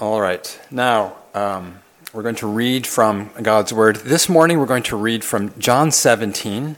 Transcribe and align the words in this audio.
All 0.00 0.20
right. 0.20 0.60
Now, 0.72 1.18
um, 1.34 1.78
we're 2.12 2.24
going 2.24 2.34
to 2.36 2.48
read 2.48 2.84
from 2.84 3.30
God's 3.40 3.72
Word. 3.72 3.94
This 3.94 4.28
morning, 4.28 4.58
we're 4.58 4.66
going 4.66 4.82
to 4.84 4.96
read 4.96 5.22
from 5.22 5.56
John 5.56 5.92
17. 5.92 6.74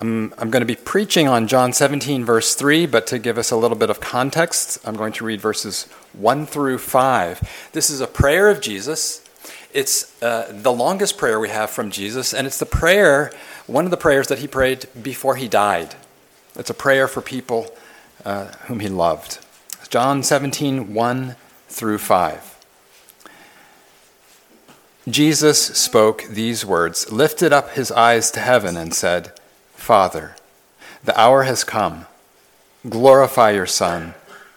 I'm, 0.00 0.32
I'm 0.38 0.50
going 0.50 0.62
to 0.62 0.66
be 0.66 0.74
preaching 0.74 1.28
on 1.28 1.46
John 1.46 1.74
17, 1.74 2.24
verse 2.24 2.54
3, 2.54 2.86
but 2.86 3.06
to 3.08 3.18
give 3.18 3.36
us 3.36 3.50
a 3.50 3.56
little 3.56 3.76
bit 3.76 3.90
of 3.90 4.00
context, 4.00 4.78
I'm 4.82 4.96
going 4.96 5.12
to 5.12 5.26
read 5.26 5.42
verses 5.42 5.84
1 6.14 6.46
through 6.46 6.78
5. 6.78 7.68
This 7.72 7.90
is 7.90 8.00
a 8.00 8.06
prayer 8.06 8.48
of 8.48 8.62
Jesus. 8.62 9.28
It's 9.74 10.22
uh, 10.22 10.50
the 10.50 10.72
longest 10.72 11.18
prayer 11.18 11.38
we 11.38 11.50
have 11.50 11.68
from 11.68 11.90
Jesus, 11.90 12.32
and 12.32 12.46
it's 12.46 12.58
the 12.58 12.64
prayer, 12.64 13.30
one 13.66 13.84
of 13.84 13.90
the 13.90 13.98
prayers 13.98 14.28
that 14.28 14.38
he 14.38 14.48
prayed 14.48 14.86
before 15.02 15.36
he 15.36 15.48
died. 15.48 15.96
It's 16.56 16.70
a 16.70 16.74
prayer 16.74 17.08
for 17.08 17.20
people 17.20 17.74
uh, 18.24 18.46
whom 18.68 18.80
he 18.80 18.88
loved. 18.88 19.40
John 19.90 20.22
17, 20.22 20.94
1 20.94 21.36
through 21.68 21.98
5. 21.98 22.53
Jesus 25.08 25.60
spoke 25.60 26.24
these 26.30 26.64
words, 26.64 27.12
lifted 27.12 27.52
up 27.52 27.72
his 27.72 27.92
eyes 27.92 28.30
to 28.30 28.40
heaven, 28.40 28.74
and 28.76 28.94
said, 28.94 29.32
Father, 29.74 30.34
the 31.04 31.18
hour 31.20 31.42
has 31.42 31.62
come. 31.62 32.06
Glorify 32.88 33.50
your 33.50 33.66
Son, 33.66 34.14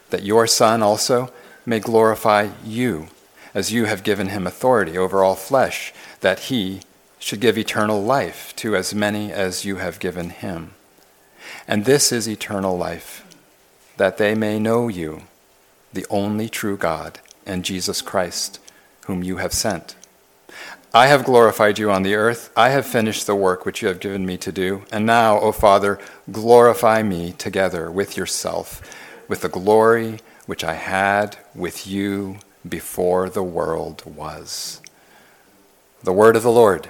that 0.10 0.24
your 0.24 0.48
Son 0.48 0.82
also 0.82 1.34
may 1.66 1.80
glorify 1.80 2.50
you, 2.64 3.10
as 3.54 3.74
you 3.74 3.86
have 3.86 4.04
given 4.04 4.30
him 4.30 4.48
authority 4.48 4.98
over 4.98 5.22
all 5.22 5.36
flesh, 5.36 5.94
that 6.22 6.40
he 6.40 6.80
should 7.20 7.42
give 7.42 7.58
eternal 7.58 8.02
life 8.02 8.56
to 8.56 8.74
as 8.74 8.96
many 8.96 9.34
as 9.34 9.66
you 9.66 9.78
have 9.78 10.00
given 10.00 10.30
him. 10.30 10.72
And 11.68 11.84
this 11.84 12.14
is 12.14 12.28
eternal 12.28 12.78
life, 12.78 13.26
that 13.98 14.18
they 14.18 14.34
may 14.34 14.60
know 14.60 14.88
you, 14.88 15.24
the 15.92 16.06
only 16.10 16.48
true 16.48 16.78
God, 16.78 17.20
and 17.46 17.66
Jesus 17.66 18.02
Christ, 18.02 18.60
whom 19.08 19.24
you 19.24 19.38
have 19.38 19.54
sent. 19.54 19.96
I 20.98 21.06
have 21.06 21.26
glorified 21.26 21.78
you 21.78 21.92
on 21.92 22.02
the 22.02 22.16
earth. 22.16 22.52
I 22.58 22.70
have 22.70 22.88
finished 22.88 23.28
the 23.28 23.36
work 23.36 23.68
which 23.68 23.84
you 23.84 23.88
have 23.88 24.00
given 24.00 24.26
me 24.26 24.36
to 24.38 24.52
do. 24.52 24.82
And 24.92 25.06
now, 25.06 25.40
O 25.40 25.52
Father, 25.52 26.00
glorify 26.32 27.04
me 27.04 27.34
together 27.34 27.92
with 27.92 28.18
yourself, 28.18 28.82
with 29.28 29.42
the 29.42 29.48
glory 29.48 30.18
which 30.48 30.64
I 30.64 30.74
had 30.74 31.38
with 31.54 31.86
you 31.86 32.40
before 32.68 33.30
the 33.30 33.44
world 33.44 34.02
was. 34.08 34.82
The 36.02 36.14
word 36.14 36.36
of 36.36 36.42
the 36.42 36.52
Lord. 36.52 36.88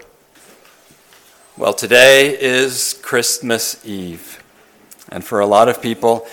Well, 1.58 1.74
today 1.74 2.30
is 2.40 2.98
Christmas 3.04 3.86
Eve. 3.86 4.42
And 5.10 5.22
for 5.22 5.42
a 5.42 5.46
lot 5.46 5.68
of 5.68 5.82
people, 5.82 6.26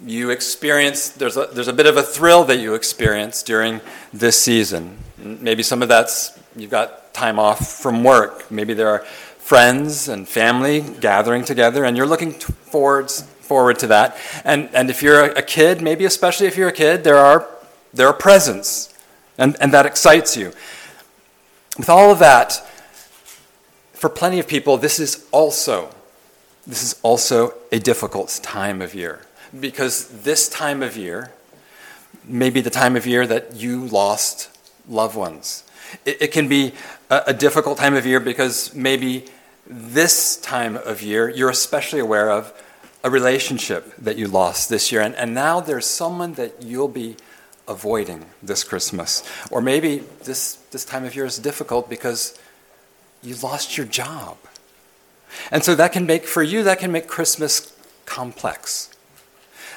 you 0.00 0.30
experience, 0.30 1.08
there's 1.08 1.36
a, 1.36 1.48
there's 1.52 1.66
a 1.66 1.72
bit 1.72 1.86
of 1.86 1.96
a 1.96 2.04
thrill 2.04 2.44
that 2.44 2.60
you 2.60 2.74
experience 2.74 3.42
during 3.42 3.80
this 4.12 4.40
season. 4.40 4.98
Maybe 5.18 5.64
some 5.64 5.82
of 5.82 5.88
that's, 5.88 6.38
you've 6.54 6.70
got 6.70 7.02
time 7.16 7.38
off 7.38 7.66
from 7.82 8.04
work. 8.04 8.50
Maybe 8.50 8.74
there 8.74 8.88
are 8.88 9.00
friends 9.38 10.08
and 10.08 10.28
family 10.28 10.80
gathering 11.00 11.44
together, 11.44 11.84
and 11.84 11.96
you're 11.96 12.06
looking 12.06 12.32
forwards, 12.32 13.22
forward 13.22 13.78
to 13.80 13.86
that. 13.88 14.16
And, 14.44 14.68
and 14.72 14.90
if 14.90 15.02
you're 15.02 15.24
a 15.24 15.42
kid, 15.42 15.80
maybe 15.80 16.04
especially 16.04 16.46
if 16.46 16.56
you're 16.56 16.68
a 16.68 16.72
kid, 16.72 17.04
there 17.04 17.18
are, 17.18 17.48
there 17.94 18.06
are 18.06 18.12
presents, 18.12 18.94
and, 19.38 19.56
and 19.60 19.72
that 19.72 19.86
excites 19.86 20.36
you. 20.36 20.52
With 21.78 21.88
all 21.88 22.10
of 22.10 22.18
that, 22.18 22.52
for 23.94 24.10
plenty 24.10 24.38
of 24.38 24.46
people, 24.46 24.76
this 24.76 24.98
is 24.98 25.26
also 25.32 25.90
this 26.66 26.82
is 26.82 26.98
also 27.02 27.54
a 27.70 27.78
difficult 27.78 28.40
time 28.42 28.82
of 28.82 28.92
year 28.92 29.20
because 29.58 30.08
this 30.22 30.48
time 30.48 30.82
of 30.82 30.96
year 30.96 31.30
may 32.24 32.50
be 32.50 32.60
the 32.60 32.70
time 32.70 32.96
of 32.96 33.06
year 33.06 33.24
that 33.24 33.54
you 33.54 33.86
lost 33.86 34.50
loved 34.88 35.16
ones. 35.16 35.62
It, 36.04 36.22
it 36.22 36.32
can 36.32 36.48
be 36.48 36.74
a, 37.10 37.34
difficult 37.34 37.78
time 37.78 37.94
of 37.94 38.06
year 38.06 38.20
because 38.20 38.74
maybe 38.74 39.26
this 39.66 40.36
time 40.36 40.76
of 40.76 41.02
year 41.02 41.28
you're 41.28 41.50
especially 41.50 42.00
aware 42.00 42.30
of 42.30 42.52
a 43.04 43.10
relationship 43.10 43.94
that 43.98 44.16
you 44.16 44.26
lost 44.26 44.68
this 44.68 44.90
year, 44.90 45.00
and, 45.00 45.14
and 45.14 45.32
now 45.32 45.60
there's 45.60 45.86
someone 45.86 46.34
that 46.34 46.62
you'll 46.62 46.88
be 46.88 47.16
avoiding 47.68 48.26
this 48.42 48.64
Christmas. 48.64 49.22
Or 49.50 49.60
maybe 49.60 49.98
this, 50.24 50.54
this 50.70 50.84
time 50.84 51.04
of 51.04 51.14
year 51.14 51.24
is 51.24 51.38
difficult 51.38 51.88
because 51.88 52.38
you 53.22 53.36
lost 53.36 53.76
your 53.76 53.86
job. 53.86 54.36
And 55.50 55.62
so 55.62 55.74
that 55.74 55.92
can 55.92 56.06
make, 56.06 56.26
for 56.26 56.42
you, 56.42 56.62
that 56.64 56.78
can 56.78 56.92
make 56.92 57.06
Christmas 57.06 57.72
complex. 58.06 58.90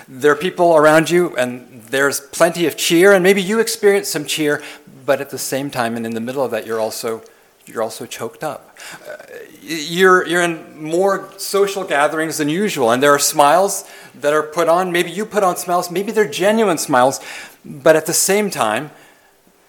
There 0.08 0.32
are 0.32 0.36
people 0.36 0.76
around 0.76 1.10
you, 1.10 1.36
and 1.36 1.84
there's 1.84 2.20
plenty 2.20 2.66
of 2.66 2.78
cheer, 2.78 3.14
and 3.14 3.24
maybe 3.24 3.42
you 3.42 3.60
experience 3.60 4.08
some 4.08 4.26
cheer, 4.26 4.64
but 5.10 5.20
at 5.20 5.32
the 5.32 5.40
same 5.40 5.72
time, 5.72 5.98
and 5.98 6.06
in 6.06 6.14
the 6.14 6.22
middle 6.22 6.44
of 6.44 6.52
that, 6.52 6.68
you're 6.68 6.80
also 6.80 7.24
you're 7.66 7.82
also 7.82 8.06
choked 8.06 8.44
up. 8.44 8.78
Uh, 9.08 9.16
you're, 9.60 10.24
you're 10.28 10.44
in 10.44 10.84
more 10.84 11.32
social 11.38 11.84
gatherings 11.84 12.38
than 12.38 12.48
usual, 12.48 12.92
and 12.92 13.02
there 13.02 13.12
are 13.12 13.18
smiles 13.18 13.90
that 14.14 14.34
are 14.34 14.44
put 14.44 14.70
on. 14.70 14.92
Maybe 14.92 15.10
you 15.10 15.26
put 15.26 15.44
on 15.44 15.58
smiles, 15.58 15.90
maybe 15.90 16.12
they're 16.12 16.30
genuine 16.30 16.78
smiles, 16.78 17.20
but 17.66 17.96
at 17.96 18.06
the 18.06 18.14
same 18.14 18.52
time, 18.52 18.92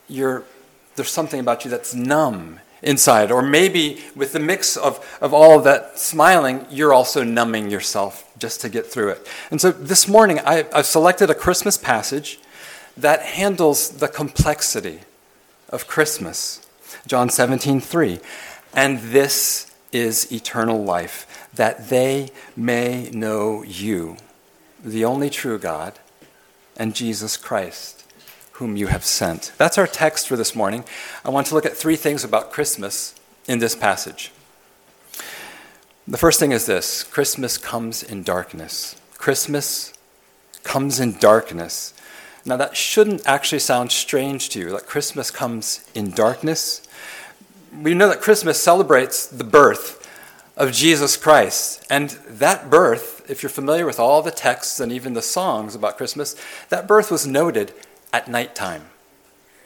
you're, 0.08 0.44
there's 0.96 1.10
something 1.10 1.40
about 1.40 1.64
you 1.64 1.70
that's 1.70 1.94
numb 1.94 2.60
inside. 2.82 3.30
Or 3.30 3.40
maybe 3.40 4.02
with 4.14 4.34
the 4.34 4.40
mix 4.40 4.76
of, 4.76 5.18
of 5.22 5.32
all 5.32 5.56
of 5.56 5.64
that 5.64 5.98
smiling, 5.98 6.66
you're 6.70 6.92
also 6.92 7.24
numbing 7.24 7.70
yourself 7.70 8.30
just 8.38 8.60
to 8.60 8.68
get 8.68 8.84
through 8.86 9.12
it. 9.12 9.26
And 9.50 9.58
so 9.58 9.70
this 9.70 10.06
morning, 10.06 10.38
I, 10.40 10.66
I've 10.74 10.84
selected 10.84 11.30
a 11.30 11.34
Christmas 11.34 11.78
passage 11.78 12.40
that 12.94 13.22
handles 13.22 13.88
the 13.88 14.08
complexity 14.08 15.00
of 15.70 15.86
Christmas. 15.86 16.66
John 17.06 17.30
17, 17.30 17.80
3. 17.80 18.20
And 18.74 18.98
this 18.98 19.72
is 19.92 20.30
eternal 20.30 20.84
life, 20.84 21.48
that 21.54 21.88
they 21.88 22.30
may 22.56 23.10
know 23.10 23.62
you, 23.62 24.16
the 24.84 25.04
only 25.04 25.30
true 25.30 25.58
God, 25.58 25.98
and 26.76 26.94
Jesus 26.94 27.36
Christ, 27.36 28.04
whom 28.52 28.76
you 28.76 28.88
have 28.88 29.04
sent. 29.04 29.52
That's 29.58 29.78
our 29.78 29.86
text 29.86 30.28
for 30.28 30.36
this 30.36 30.54
morning. 30.54 30.84
I 31.24 31.30
want 31.30 31.46
to 31.48 31.54
look 31.54 31.66
at 31.66 31.76
three 31.76 31.96
things 31.96 32.22
about 32.22 32.52
Christmas 32.52 33.14
in 33.48 33.58
this 33.58 33.74
passage. 33.74 34.30
The 36.06 36.18
first 36.18 36.40
thing 36.40 36.52
is 36.52 36.66
this 36.66 37.02
Christmas 37.02 37.58
comes 37.58 38.02
in 38.02 38.22
darkness. 38.22 38.96
Christmas 39.18 39.92
comes 40.62 41.00
in 41.00 41.18
darkness. 41.18 41.94
Now, 42.44 42.56
that 42.56 42.76
shouldn't 42.76 43.26
actually 43.26 43.58
sound 43.58 43.92
strange 43.92 44.48
to 44.50 44.58
you, 44.58 44.70
that 44.70 44.86
Christmas 44.86 45.30
comes 45.30 45.88
in 45.94 46.10
darkness. 46.10 46.86
We 47.82 47.94
know 47.94 48.08
that 48.08 48.20
Christmas 48.20 48.60
celebrates 48.60 49.26
the 49.26 49.44
birth 49.44 50.08
of 50.56 50.72
Jesus 50.72 51.16
Christ. 51.16 51.84
And 51.90 52.10
that 52.28 52.70
birth, 52.70 53.28
if 53.30 53.42
you're 53.42 53.50
familiar 53.50 53.86
with 53.86 54.00
all 54.00 54.22
the 54.22 54.30
texts 54.30 54.80
and 54.80 54.92
even 54.92 55.14
the 55.14 55.22
songs 55.22 55.74
about 55.74 55.96
Christmas, 55.96 56.36
that 56.68 56.86
birth 56.86 57.10
was 57.10 57.26
noted 57.26 57.72
at 58.12 58.28
nighttime. 58.28 58.86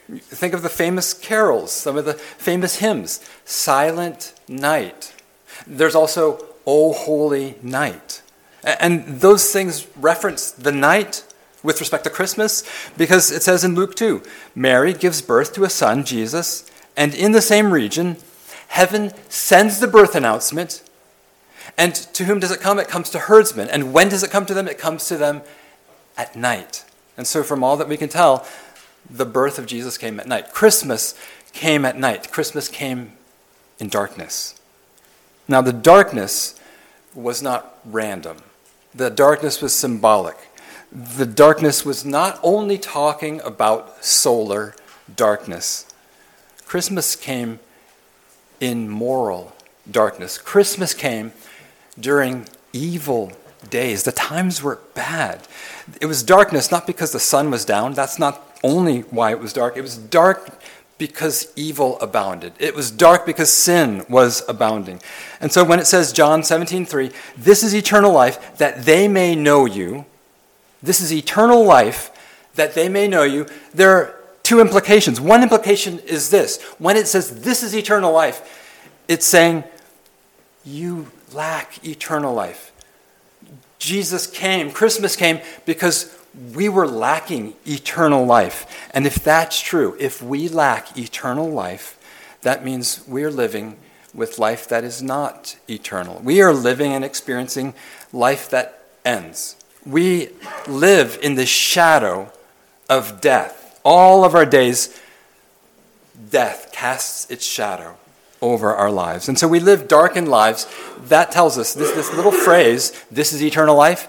Think 0.07 0.53
of 0.53 0.61
the 0.61 0.69
famous 0.69 1.13
carols, 1.13 1.71
some 1.71 1.97
of 1.97 2.05
the 2.05 2.13
famous 2.13 2.77
hymns 2.77 3.27
Silent 3.43 4.33
Night. 4.47 5.13
There's 5.65 5.95
also 5.95 6.45
O 6.67 6.93
Holy 6.93 7.55
Night. 7.61 8.21
And 8.63 9.05
those 9.21 9.51
things 9.51 9.87
reference 9.97 10.51
the 10.51 10.71
night 10.71 11.23
with 11.65 11.79
respect 11.79 12.03
to 12.05 12.09
Christmas 12.09 12.63
because 12.97 13.31
it 13.31 13.43
says 13.43 13.63
in 13.63 13.75
Luke 13.75 13.95
2 13.95 14.21
Mary 14.53 14.93
gives 14.93 15.21
birth 15.21 15.53
to 15.53 15.63
a 15.63 15.69
son, 15.69 16.05
Jesus, 16.05 16.69
and 16.95 17.13
in 17.13 17.33
the 17.33 17.41
same 17.41 17.73
region, 17.73 18.17
heaven 18.67 19.11
sends 19.27 19.79
the 19.79 19.87
birth 19.87 20.15
announcement. 20.15 20.81
And 21.77 21.93
to 21.95 22.25
whom 22.25 22.39
does 22.39 22.51
it 22.51 22.61
come? 22.61 22.79
It 22.79 22.87
comes 22.87 23.09
to 23.09 23.19
herdsmen. 23.19 23.69
And 23.69 23.91
when 23.91 24.07
does 24.07 24.23
it 24.23 24.31
come 24.31 24.45
to 24.45 24.53
them? 24.53 24.67
It 24.67 24.77
comes 24.77 25.07
to 25.07 25.17
them 25.17 25.41
at 26.15 26.35
night. 26.35 26.85
And 27.17 27.27
so, 27.27 27.43
from 27.43 27.63
all 27.63 27.75
that 27.77 27.89
we 27.89 27.97
can 27.97 28.07
tell, 28.07 28.47
the 29.09 29.25
birth 29.25 29.59
of 29.59 29.65
Jesus 29.65 29.97
came 29.97 30.19
at 30.19 30.27
night. 30.27 30.53
Christmas 30.53 31.15
came 31.51 31.83
at 31.83 31.97
night. 31.97 32.31
Christmas 32.31 32.69
came 32.69 33.13
in 33.79 33.89
darkness. 33.89 34.59
Now, 35.47 35.61
the 35.61 35.73
darkness 35.73 36.59
was 37.13 37.41
not 37.41 37.77
random, 37.85 38.37
the 38.93 39.09
darkness 39.09 39.61
was 39.61 39.73
symbolic 39.73 40.37
the 40.91 41.25
darkness 41.25 41.85
was 41.85 42.05
not 42.05 42.39
only 42.43 42.77
talking 42.77 43.41
about 43.41 44.03
solar 44.03 44.75
darkness, 45.13 45.85
Christmas 46.65 47.15
came 47.15 47.59
in 48.59 48.89
moral 48.89 49.53
darkness. 49.89 50.37
Christmas 50.37 50.93
came 50.93 51.31
during 51.99 52.47
evil 52.73 53.31
days. 53.69 54.03
The 54.03 54.11
times 54.11 54.61
were 54.61 54.79
bad. 54.93 55.47
It 56.01 56.05
was 56.05 56.23
darkness 56.23 56.71
not 56.71 56.87
because 56.87 57.11
the 57.11 57.19
sun 57.19 57.51
was 57.51 57.65
down. 57.65 57.93
That's 57.93 58.19
not 58.19 58.57
only 58.63 59.01
why 59.01 59.31
it 59.31 59.39
was 59.39 59.53
dark. 59.53 59.77
It 59.77 59.81
was 59.81 59.97
dark 59.97 60.59
because 60.97 61.51
evil 61.55 61.99
abounded. 61.99 62.53
It 62.57 62.73
was 62.75 62.89
dark 62.89 63.25
because 63.25 63.51
sin 63.51 64.05
was 64.09 64.43
abounding. 64.47 65.01
And 65.41 65.51
so 65.51 65.63
when 65.63 65.79
it 65.79 65.87
says 65.87 66.13
John 66.13 66.41
17:3, 66.41 67.11
this 67.37 67.63
is 67.63 67.75
eternal 67.75 68.11
life 68.11 68.57
that 68.57 68.85
they 68.85 69.07
may 69.07 69.35
know 69.35 69.65
you, 69.65 70.05
this 70.85 71.01
is 71.01 71.13
eternal 71.13 71.63
life, 71.63 72.11
that 72.55 72.73
they 72.73 72.89
may 72.89 73.07
know 73.07 73.23
you. 73.23 73.47
There, 73.73 73.91
are 73.91 74.15
two 74.45 74.61
implications. 74.61 75.19
One 75.19 75.43
implication 75.43 75.99
is 75.99 76.29
this 76.29 76.61
when 76.77 76.95
it 76.95 77.07
says 77.07 77.41
this 77.41 77.63
is 77.63 77.75
eternal 77.75 78.13
life, 78.13 78.93
it's 79.07 79.25
saying 79.25 79.63
you 80.63 81.11
lack 81.33 81.85
eternal 81.85 82.33
life. 82.33 82.71
Jesus 83.79 84.25
came, 84.27 84.71
Christmas 84.71 85.15
came 85.15 85.41
because 85.65 86.17
we 86.53 86.69
were 86.69 86.87
lacking 86.87 87.55
eternal 87.65 88.25
life. 88.25 88.89
And 88.93 89.05
if 89.05 89.15
that's 89.15 89.59
true, 89.59 89.95
if 89.99 90.21
we 90.21 90.47
lack 90.47 90.97
eternal 90.97 91.49
life, 91.49 91.97
that 92.41 92.63
means 92.63 93.03
we're 93.07 93.31
living 93.31 93.77
with 94.13 94.39
life 94.39 94.67
that 94.69 94.83
is 94.83 95.01
not 95.01 95.57
eternal. 95.69 96.21
We 96.23 96.41
are 96.41 96.53
living 96.53 96.93
and 96.93 97.03
experiencing 97.03 97.73
life 98.13 98.49
that 98.49 98.83
ends. 99.03 99.55
We 99.85 100.29
live 100.67 101.19
in 101.21 101.35
the 101.35 101.45
shadow 101.45 102.31
of 102.89 103.21
death. 103.21 103.79
All 103.83 104.23
of 104.23 104.33
our 104.33 104.45
days, 104.45 104.99
death 106.31 106.71
casts 106.71 107.29
its 107.29 107.45
shadow 107.45 107.97
over 108.41 108.73
our 108.73 108.91
lives. 108.91 109.29
And 109.29 109.37
so 109.37 109.47
we 109.47 109.59
live 109.59 109.87
darkened 109.87 110.27
lives. 110.27 110.67
That 110.97 111.31
tells 111.31 111.57
us 111.57 111.73
this, 111.73 111.91
this 111.91 112.13
little 112.13 112.31
phrase, 112.31 112.91
this 113.11 113.33
is 113.33 113.43
eternal 113.43 113.75
life, 113.75 114.07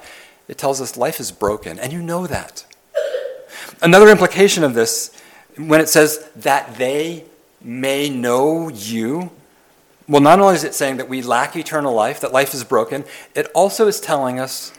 it 0.49 0.59
tells 0.59 0.81
us 0.81 0.97
life 0.97 1.21
is 1.21 1.33
broken. 1.33 1.79
And 1.79 1.93
you 1.93 2.03
know 2.03 2.27
that. 2.27 2.65
Another 3.83 4.09
implication 4.09 4.65
of 4.65 4.75
this, 4.75 5.15
when 5.57 5.81
it 5.81 5.89
says 5.89 6.29
that 6.37 6.77
they 6.77 7.25
may 7.61 8.09
know 8.09 8.69
you, 8.69 9.31
well, 10.09 10.23
not 10.23 10.39
only 10.39 10.55
is 10.55 10.65
it 10.65 10.75
saying 10.75 10.99
that 10.99 11.09
we 11.09 11.21
lack 11.21 11.57
eternal 11.57 11.93
life, 11.93 12.21
that 12.21 12.33
life 12.33 12.55
is 12.55 12.63
broken, 12.63 13.05
it 13.35 13.51
also 13.55 13.89
is 13.89 14.01
telling 14.01 14.39
us 14.39 14.73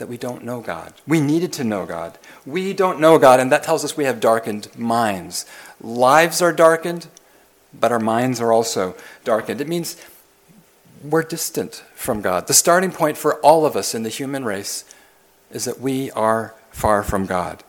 that 0.00 0.08
we 0.08 0.18
don't 0.18 0.44
know 0.44 0.60
God. 0.60 0.92
We 1.06 1.20
needed 1.20 1.52
to 1.54 1.64
know 1.64 1.86
God. 1.86 2.18
We 2.44 2.72
don't 2.72 3.00
know 3.00 3.18
God, 3.18 3.38
and 3.38 3.52
that 3.52 3.62
tells 3.62 3.84
us 3.84 3.96
we 3.96 4.04
have 4.04 4.18
darkened 4.18 4.76
minds. 4.76 5.46
Lives 5.80 6.42
are 6.42 6.52
darkened, 6.52 7.06
but 7.72 7.92
our 7.92 8.00
minds 8.00 8.40
are 8.40 8.52
also 8.52 8.96
darkened. 9.24 9.60
It 9.60 9.68
means 9.68 9.96
we're 11.02 11.22
distant 11.22 11.84
from 11.94 12.20
God. 12.20 12.46
The 12.46 12.54
starting 12.54 12.90
point 12.90 13.16
for 13.16 13.36
all 13.36 13.64
of 13.64 13.76
us 13.76 13.94
in 13.94 14.02
the 14.02 14.08
human 14.08 14.44
race 14.44 14.84
is 15.50 15.64
that 15.64 15.80
we 15.80 16.10
are 16.12 16.54
far 16.70 17.02
from 17.02 17.26
God. 17.26 17.62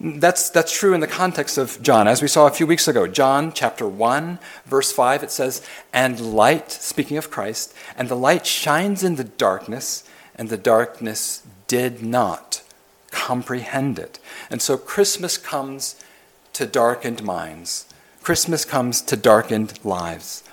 That's, 0.00 0.50
that's 0.50 0.76
true 0.76 0.94
in 0.94 1.00
the 1.00 1.06
context 1.06 1.58
of 1.58 1.80
John. 1.80 2.08
As 2.08 2.22
we 2.22 2.28
saw 2.28 2.48
a 2.48 2.50
few 2.50 2.66
weeks 2.66 2.88
ago, 2.88 3.06
John 3.06 3.52
chapter 3.52 3.86
1, 3.86 4.40
verse 4.66 4.90
5, 4.90 5.22
it 5.22 5.30
says, 5.30 5.64
And 5.92 6.34
light, 6.34 6.72
speaking 6.72 7.16
of 7.18 7.30
Christ, 7.30 7.72
and 7.96 8.08
the 8.08 8.16
light 8.16 8.44
shines 8.44 9.04
in 9.04 9.14
the 9.14 9.24
darkness, 9.24 10.02
and 10.34 10.48
the 10.48 10.56
darkness 10.56 11.41
did 11.72 12.02
not 12.02 12.62
comprehend 13.10 13.98
it. 13.98 14.18
And 14.50 14.60
so 14.60 14.76
Christmas 14.76 15.38
comes 15.38 15.96
to 16.52 16.66
darkened 16.66 17.22
minds. 17.22 17.86
Christmas 18.22 18.66
comes 18.66 19.00
to 19.00 19.16
darkened 19.16 19.82
lives. 19.82 20.44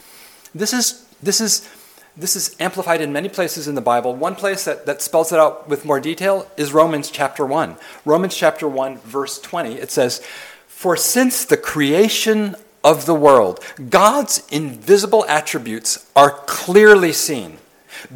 This 0.56 0.72
is, 0.72 1.06
this 1.22 1.42
is 1.42 1.68
this 2.16 2.38
is 2.38 2.56
amplified 2.60 3.02
in 3.02 3.12
many 3.12 3.28
places 3.28 3.68
in 3.68 3.76
the 3.76 3.82
Bible. 3.82 4.16
One 4.16 4.36
place 4.36 4.64
that, 4.64 4.86
that 4.86 5.02
spells 5.02 5.34
it 5.34 5.40
out 5.40 5.68
with 5.68 5.84
more 5.84 6.00
detail 6.00 6.50
is 6.56 6.72
Romans 6.72 7.12
chapter 7.12 7.46
1. 7.46 7.76
Romans 8.06 8.36
chapter 8.36 8.68
1, 8.68 9.00
verse 9.00 9.40
20, 9.40 9.76
it 9.76 9.92
says, 9.92 10.20
For 10.68 10.96
since 10.96 11.44
the 11.44 11.58
creation 11.58 12.56
of 12.84 13.06
the 13.06 13.14
world, 13.14 13.64
God's 13.90 14.46
invisible 14.52 15.26
attributes 15.28 16.10
are 16.16 16.32
clearly 16.32 17.14
seen, 17.14 17.58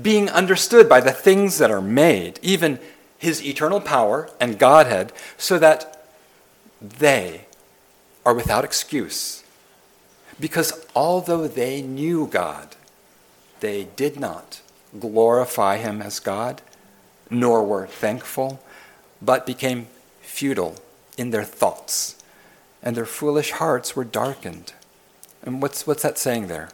being 0.01 0.29
understood 0.29 0.87
by 0.87 1.01
the 1.01 1.11
things 1.11 1.57
that 1.57 1.71
are 1.71 1.81
made, 1.81 2.39
even 2.41 2.79
his 3.17 3.43
eternal 3.45 3.81
power 3.81 4.29
and 4.39 4.59
Godhead, 4.59 5.11
so 5.37 5.57
that 5.59 6.07
they 6.81 7.45
are 8.25 8.33
without 8.33 8.65
excuse. 8.65 9.43
Because 10.39 10.85
although 10.95 11.47
they 11.47 11.81
knew 11.81 12.27
God, 12.27 12.75
they 13.59 13.87
did 13.95 14.19
not 14.19 14.61
glorify 14.99 15.77
him 15.77 16.01
as 16.01 16.19
God, 16.19 16.61
nor 17.29 17.63
were 17.63 17.87
thankful, 17.87 18.61
but 19.21 19.45
became 19.45 19.87
futile 20.21 20.75
in 21.17 21.29
their 21.29 21.43
thoughts, 21.43 22.15
and 22.81 22.95
their 22.95 23.05
foolish 23.05 23.51
hearts 23.51 23.95
were 23.95 24.03
darkened. 24.03 24.73
And 25.43 25.61
what's, 25.61 25.87
what's 25.87 26.03
that 26.03 26.17
saying 26.17 26.47
there? 26.47 26.69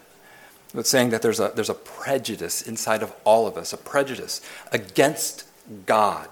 It's 0.74 0.88
saying 0.88 1.10
that 1.10 1.22
there's 1.22 1.40
a, 1.40 1.52
there's 1.54 1.70
a 1.70 1.74
prejudice 1.74 2.62
inside 2.62 3.02
of 3.02 3.12
all 3.24 3.46
of 3.46 3.56
us, 3.56 3.72
a 3.72 3.76
prejudice 3.76 4.40
against 4.70 5.44
God. 5.86 6.28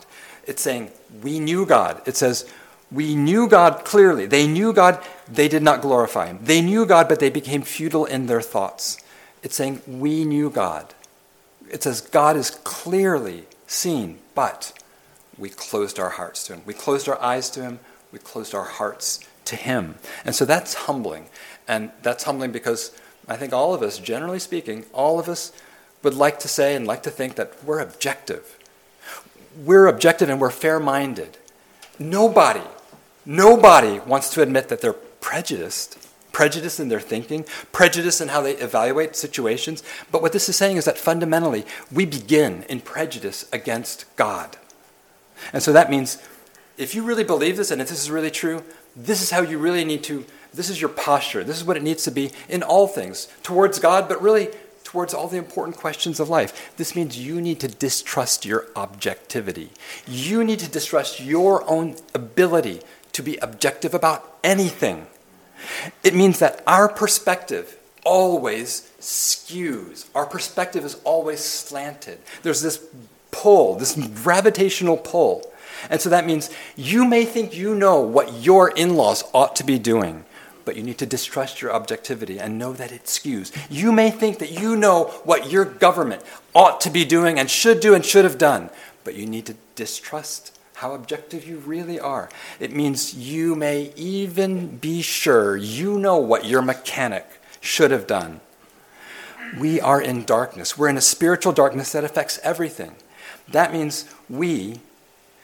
It's 0.47 0.63
saying 0.63 0.93
we 1.23 1.41
knew 1.41 1.67
God. 1.67 2.01
It 2.07 2.17
says 2.17 2.49
we 2.91 3.15
knew 3.15 3.49
God 3.49 3.85
clearly. 3.85 4.27
They 4.27 4.47
knew 4.47 4.73
God, 4.73 5.03
they 5.29 5.49
did 5.49 5.63
not 5.63 5.83
glorify 5.83 6.27
Him. 6.27 6.39
They 6.43 6.63
knew 6.63 6.87
God, 6.87 7.09
but 7.09 7.21
they 7.21 7.31
became 7.31 7.63
futile 7.63 8.07
in 8.07 8.27
their 8.27 8.41
thoughts. 8.41 8.99
It's 9.43 9.57
saying 9.57 9.83
we 9.87 10.25
knew 10.25 10.51
God. 10.51 10.95
It 11.71 11.83
says 11.83 12.01
God 12.01 12.37
is 12.37 12.51
clearly 12.51 13.45
seen, 13.67 14.19
but 14.35 14.73
we 15.37 15.51
closed 15.51 15.99
our 15.99 16.11
hearts 16.11 16.47
to 16.47 16.55
Him. 16.55 16.63
We 16.65 16.75
closed 16.75 17.09
our 17.09 17.21
eyes 17.21 17.51
to 17.51 17.63
Him. 17.63 17.81
We 18.11 18.19
closed 18.19 18.55
our 18.55 18.65
hearts 18.65 19.21
to 19.47 19.57
Him. 19.57 19.97
And 20.25 20.35
so 20.35 20.45
that's 20.45 20.75
humbling. 20.75 21.27
And 21.67 21.91
that's 22.03 22.25
humbling 22.25 22.53
because 22.53 22.93
I 23.29 23.37
think 23.37 23.53
all 23.53 23.75
of 23.75 23.83
us, 23.83 23.99
generally 23.99 24.39
speaking, 24.39 24.85
all 24.93 25.19
of 25.19 25.29
us 25.29 25.53
would 26.03 26.15
like 26.15 26.39
to 26.41 26.49
say 26.49 26.75
and 26.75 26.87
like 26.87 27.03
to 27.03 27.11
think 27.11 27.35
that 27.37 27.63
we're 27.65 27.81
objective. 27.81 28.57
We're 29.65 29.87
objective 29.87 30.29
and 30.29 30.41
we're 30.41 30.51
fair 30.51 30.81
minded. 30.81 31.37
Nobody, 31.99 32.63
nobody 33.27 33.99
wants 34.01 34.31
to 34.31 34.43
admit 34.43 34.69
that 34.69 34.81
they're 34.81 34.93
prejudiced 34.93 36.09
prejudice 36.39 36.79
in 36.79 36.89
their 36.89 37.01
thinking, 37.01 37.45
prejudice 37.73 38.21
in 38.21 38.29
how 38.29 38.41
they 38.41 38.55
evaluate 38.59 39.17
situations. 39.17 39.83
But 40.13 40.23
what 40.23 40.33
this 40.33 40.49
is 40.49 40.55
saying 40.55 40.77
is 40.77 40.85
that 40.85 40.97
fundamentally, 40.97 41.65
we 41.91 42.07
begin 42.07 42.63
in 42.69 42.81
prejudice 42.81 43.49
against 43.53 44.05
God. 44.15 44.57
And 45.53 45.65
so 45.65 45.73
that 45.73 45.91
means 45.91 46.23
if 46.77 46.95
you 46.95 47.03
really 47.03 47.25
believe 47.25 47.57
this 47.57 47.73
and 47.73 47.83
if 47.83 47.89
this 47.89 48.01
is 48.01 48.09
really 48.09 48.31
true, 48.31 48.63
this 48.95 49.21
is 49.21 49.33
how 49.33 49.41
you 49.41 49.59
really 49.59 49.85
need 49.85 50.05
to, 50.05 50.27
this 50.55 50.71
is 50.71 50.81
your 50.81 50.91
posture. 50.91 51.45
This 51.45 51.57
is 51.57 51.65
what 51.65 51.77
it 51.77 51.83
needs 51.83 52.05
to 52.05 52.11
be 52.11 52.33
in 52.49 52.63
all 52.63 52.87
things 52.87 53.29
towards 53.43 53.79
God, 53.79 54.09
but 54.09 54.21
really 54.23 54.49
towards 54.85 55.13
all 55.13 55.29
the 55.29 55.37
important 55.37 55.77
questions 55.77 56.19
of 56.19 56.31
life. 56.31 56.73
This 56.79 56.97
means 56.97 57.19
you 57.19 57.41
need 57.41 57.61
to 57.61 57.69
distrust 57.69 58.47
your 58.47 58.67
objectivity. 58.75 59.71
You 60.07 60.43
need 60.43 60.61
to 60.61 60.71
distrust 60.71 61.21
your 61.21 61.69
own 61.71 61.97
ability 62.15 62.81
to 63.13 63.23
be 63.23 63.37
objective 63.39 63.93
about 63.93 64.39
anything. 64.43 65.07
It 66.03 66.15
means 66.15 66.39
that 66.39 66.63
our 66.67 66.89
perspective 66.89 67.77
always 68.05 68.91
skews. 69.01 70.07
Our 70.15 70.25
perspective 70.25 70.85
is 70.85 70.95
always 71.05 71.41
slanted. 71.41 72.19
There's 72.43 72.63
this 72.63 72.83
pull, 73.31 73.75
this 73.75 73.95
gravitational 74.23 74.97
pull. 74.97 75.53
And 75.91 76.01
so 76.01 76.09
that 76.09 76.27
means 76.27 76.51
you 76.77 77.05
may 77.05 77.25
think 77.25 77.55
you 77.55 77.75
know 77.75 78.01
what 78.01 78.33
your 78.33 78.71
in 78.71 78.97
laws 78.97 79.25
ought 79.33 79.55
to 79.57 79.65
be 79.65 79.79
doing, 79.79 80.25
but 80.69 80.77
you 80.77 80.83
need 80.83 80.99
to 80.99 81.07
distrust 81.07 81.63
your 81.63 81.73
objectivity 81.73 82.39
and 82.39 82.59
know 82.59 82.75
that 82.75 82.93
it 82.93 83.07
skews. 83.07 83.57
You 83.71 83.91
may 83.91 84.11
think 84.11 84.39
that 84.39 84.51
you 84.51 84.77
know 84.77 85.05
what 85.25 85.51
your 85.51 85.65
government 85.65 86.23
ought 86.55 86.83
to 86.83 86.91
be 86.91 87.07
doing 87.07 87.39
and 87.39 87.49
should 87.49 87.81
do 87.81 87.95
and 87.95 88.05
should 88.05 88.27
have 88.27 88.37
done, 88.37 88.69
but 89.03 89.15
you 89.15 89.25
need 89.25 89.47
to 89.47 89.57
distrust 89.77 90.59
how 90.75 90.93
objective 90.93 91.49
you 91.49 91.57
really 91.57 91.99
are. 91.99 92.29
It 92.61 92.71
means 92.71 93.15
you 93.15 93.55
may 93.55 93.95
even 93.97 94.77
be 94.77 95.01
sure 95.01 95.57
you 95.57 95.99
know 95.99 96.19
what 96.19 96.45
your 96.45 96.61
mechanic 96.61 97.25
should 97.63 97.91
have 97.91 98.07
done. 98.07 98.43
We 99.59 99.81
are 99.81 100.03
in 100.03 100.27
darkness. 100.27 100.77
We're 100.77 100.91
in 100.91 100.99
a 100.99 101.01
spiritual 101.01 101.55
darkness 101.55 101.93
that 101.93 102.05
affects 102.05 102.39
everything. 102.43 102.97
That 103.51 103.73
means 103.73 104.05
we 104.29 104.81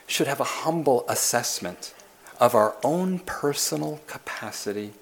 should 0.06 0.26
have 0.26 0.40
a 0.40 0.44
humble 0.44 1.06
assessment 1.08 1.94
of 2.38 2.54
our 2.54 2.76
own 2.84 3.20
personal 3.20 4.02
capacity 4.06 4.92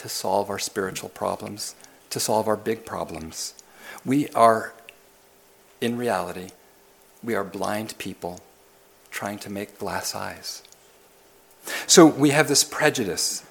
to 0.00 0.08
solve 0.08 0.48
our 0.48 0.58
spiritual 0.58 1.10
problems, 1.10 1.74
to 2.08 2.18
solve 2.18 2.48
our 2.48 2.56
big 2.56 2.86
problems. 2.86 3.52
We 4.02 4.28
are, 4.30 4.72
in 5.82 5.98
reality, 5.98 6.52
we 7.22 7.34
are 7.34 7.44
blind 7.44 7.98
people 7.98 8.40
trying 9.10 9.38
to 9.40 9.50
make 9.50 9.78
glass 9.78 10.14
eyes. 10.14 10.62
So 11.86 12.06
we 12.06 12.30
have 12.30 12.48
this 12.48 12.64
prejudice. 12.64 13.44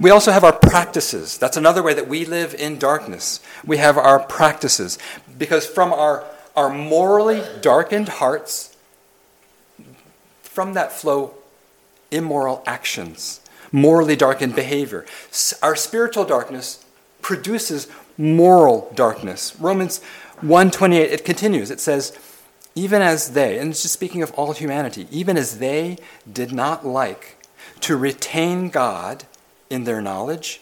We 0.00 0.10
also 0.10 0.32
have 0.32 0.42
our 0.42 0.52
practices. 0.52 1.38
That's 1.38 1.56
another 1.56 1.84
way 1.84 1.94
that 1.94 2.08
we 2.08 2.24
live 2.24 2.52
in 2.52 2.80
darkness. 2.80 3.40
We 3.64 3.76
have 3.76 3.96
our 3.96 4.18
practices. 4.18 4.98
Because 5.38 5.68
from 5.68 5.92
our, 5.92 6.24
our 6.56 6.68
morally 6.68 7.44
darkened 7.60 8.08
hearts, 8.08 8.76
from 10.42 10.74
that 10.74 10.90
flow 10.90 11.34
immoral 12.10 12.64
actions, 12.66 13.38
morally 13.72 14.16
darkened 14.16 14.54
behavior. 14.54 15.04
Our 15.62 15.74
spiritual 15.74 16.24
darkness 16.24 16.84
produces 17.22 17.88
moral 18.18 18.92
darkness. 18.94 19.56
Romans 19.58 20.00
1:28 20.42 21.10
it 21.10 21.24
continues. 21.24 21.70
It 21.70 21.80
says, 21.80 22.16
even 22.74 23.02
as 23.02 23.32
they, 23.32 23.58
and 23.58 23.70
it's 23.70 23.82
just 23.82 23.94
speaking 23.94 24.22
of 24.22 24.32
all 24.32 24.52
humanity, 24.52 25.06
even 25.10 25.36
as 25.36 25.58
they 25.58 25.98
did 26.30 26.52
not 26.52 26.86
like 26.86 27.36
to 27.80 27.96
retain 27.96 28.70
God 28.70 29.24
in 29.68 29.84
their 29.84 30.00
knowledge, 30.00 30.60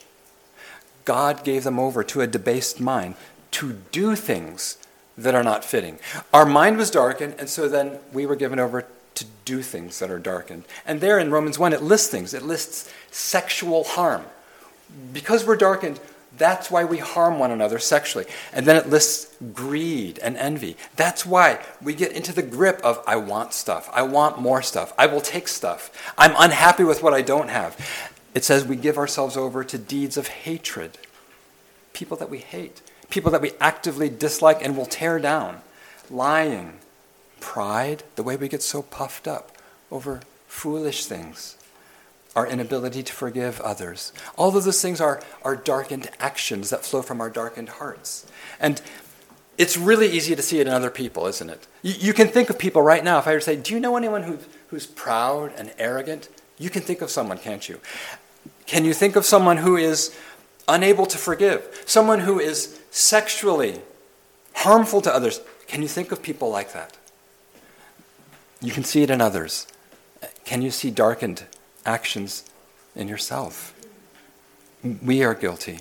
God 1.05 1.45
gave 1.45 1.65
them 1.65 1.79
over 1.79 2.03
to 2.05 2.21
a 2.21 2.27
debased 2.27 2.81
mind 2.81 3.15
to 3.53 3.75
do 3.93 4.17
things 4.17 4.77
that 5.17 5.35
are 5.35 5.43
not 5.43 5.65
fitting. 5.65 5.99
Our 6.33 6.47
mind 6.47 6.79
was 6.79 6.91
darkened, 6.91 7.35
and 7.39 7.49
so 7.49 7.69
then 7.69 7.99
we 8.13 8.27
were 8.27 8.37
given 8.37 8.59
over 8.59 8.87
to 9.15 9.25
do 9.45 9.63
things 9.63 9.99
that 9.99 10.11
are 10.11 10.19
darkened. 10.19 10.65
And 10.87 11.01
there 11.01 11.19
in 11.19 11.31
Romans 11.31 11.59
1, 11.59 11.73
it 11.73 11.83
lists 11.83 12.09
things. 12.09 12.33
It 12.33 12.43
lists 12.43 12.91
sexual 13.11 13.85
harm. 13.85 14.25
Because 15.13 15.47
we're 15.47 15.57
darkened, 15.57 16.01
that's 16.37 16.71
why 16.71 16.85
we 16.85 16.99
harm 16.99 17.39
one 17.39 17.51
another 17.51 17.79
sexually. 17.79 18.25
And 18.53 18.67
then 18.67 18.77
it 18.77 18.89
lists 18.89 19.37
greed 19.53 20.19
and 20.21 20.37
envy. 20.37 20.77
That's 20.97 21.27
why 21.27 21.61
we 21.83 21.95
get 21.95 22.13
into 22.13 22.33
the 22.33 22.43
grip 22.43 22.81
of, 22.83 23.03
I 23.07 23.17
want 23.17 23.53
stuff. 23.53 23.91
I 23.93 24.03
want 24.03 24.41
more 24.41 24.63
stuff. 24.63 24.93
I 24.97 25.07
will 25.07 25.21
take 25.21 25.49
stuff. 25.49 26.13
I'm 26.17 26.35
unhappy 26.39 26.85
with 26.85 27.03
what 27.03 27.15
I 27.15 27.23
don't 27.23 27.49
have. 27.49 27.77
It 28.35 28.45
says 28.45 28.65
we 28.65 28.77
give 28.77 28.97
ourselves 28.97 29.37
over 29.37 29.65
to 29.65 29.77
deeds 29.77 30.17
of 30.17 30.29
hatred. 30.29 30.99
People 31.93 32.17
that 32.17 32.31
we 32.31 32.39
hate, 32.39 32.81
people 33.11 33.31
that 33.33 33.43
we 33.43 33.53
actively 33.61 34.09
dislike 34.09 34.65
and 34.65 34.77
will 34.77 34.87
tear 34.87 35.19
down. 35.19 35.61
Lying, 36.09 36.79
pride, 37.41 38.05
the 38.17 38.23
way 38.23 38.37
we 38.37 38.49
get 38.49 38.63
so 38.63 38.83
puffed 38.83 39.27
up 39.27 39.53
over 39.91 40.21
foolish 40.47 41.07
things 41.07 41.57
our 42.37 42.47
inability 42.47 43.03
to 43.03 43.13
forgive 43.13 43.61
others. 43.61 44.13
All 44.37 44.57
of 44.57 44.65
those 44.65 44.81
things 44.81 45.01
are, 45.01 45.23
are 45.43 45.57
darkened 45.57 46.11
actions 46.21 46.71
that 46.71 46.85
flow 46.85 47.03
from 47.03 47.21
our 47.21 47.31
darkened 47.31 47.71
hearts. 47.71 48.27
And 48.61 48.81
it's 49.59 49.77
really 49.77 50.09
easy 50.09 50.35
to 50.37 50.43
see 50.43 50.61
it 50.61 50.67
in 50.67 50.73
other 50.73 50.91
people, 50.91 51.27
isn't 51.27 51.51
it? 51.51 51.67
You, 51.83 51.95
you 51.99 52.13
can 52.15 52.29
think 52.29 52.49
of 52.49 52.59
people 52.59 52.83
right 52.83 53.03
now. 53.03 53.19
If 53.19 53.27
I 53.27 53.33
were 53.33 53.41
to 53.41 53.45
say, 53.45 53.57
Do 53.57 53.75
you 53.75 53.81
know 53.81 53.97
anyone 53.97 54.23
who, 54.23 54.39
who's 54.69 54.87
proud 54.87 55.53
and 55.57 55.73
arrogant? 55.79 56.29
You 56.59 56.71
can 56.71 56.83
think 56.83 57.03
of 57.03 57.11
someone, 57.11 57.39
can't 57.39 57.69
you? 57.69 57.81
Can 58.67 58.85
you 58.85 58.95
think 58.95 59.17
of 59.17 59.25
someone 59.25 59.59
who 59.59 59.77
is 59.77 60.17
unable 60.69 61.07
to 61.07 61.19
forgive? 61.19 61.83
Someone 61.87 62.21
who 62.21 62.39
is 62.39 62.81
sexually 62.91 63.81
harmful 64.55 65.01
to 65.03 65.13
others? 65.13 65.41
Can 65.67 65.83
you 65.83 65.89
think 65.89 66.13
of 66.13 66.23
people 66.23 66.51
like 66.51 66.73
that? 66.73 66.97
You 68.61 68.73
can 68.73 68.85
see 68.85 69.03
it 69.03 69.11
in 69.11 69.21
others. 69.21 69.67
Can 70.45 70.63
you 70.63 70.71
see 70.71 70.91
darkened 70.91 71.45
actions 71.85 72.45
in 72.95 73.09
yourself. 73.09 73.75
We 74.83 75.23
are 75.23 75.35
guilty. 75.35 75.81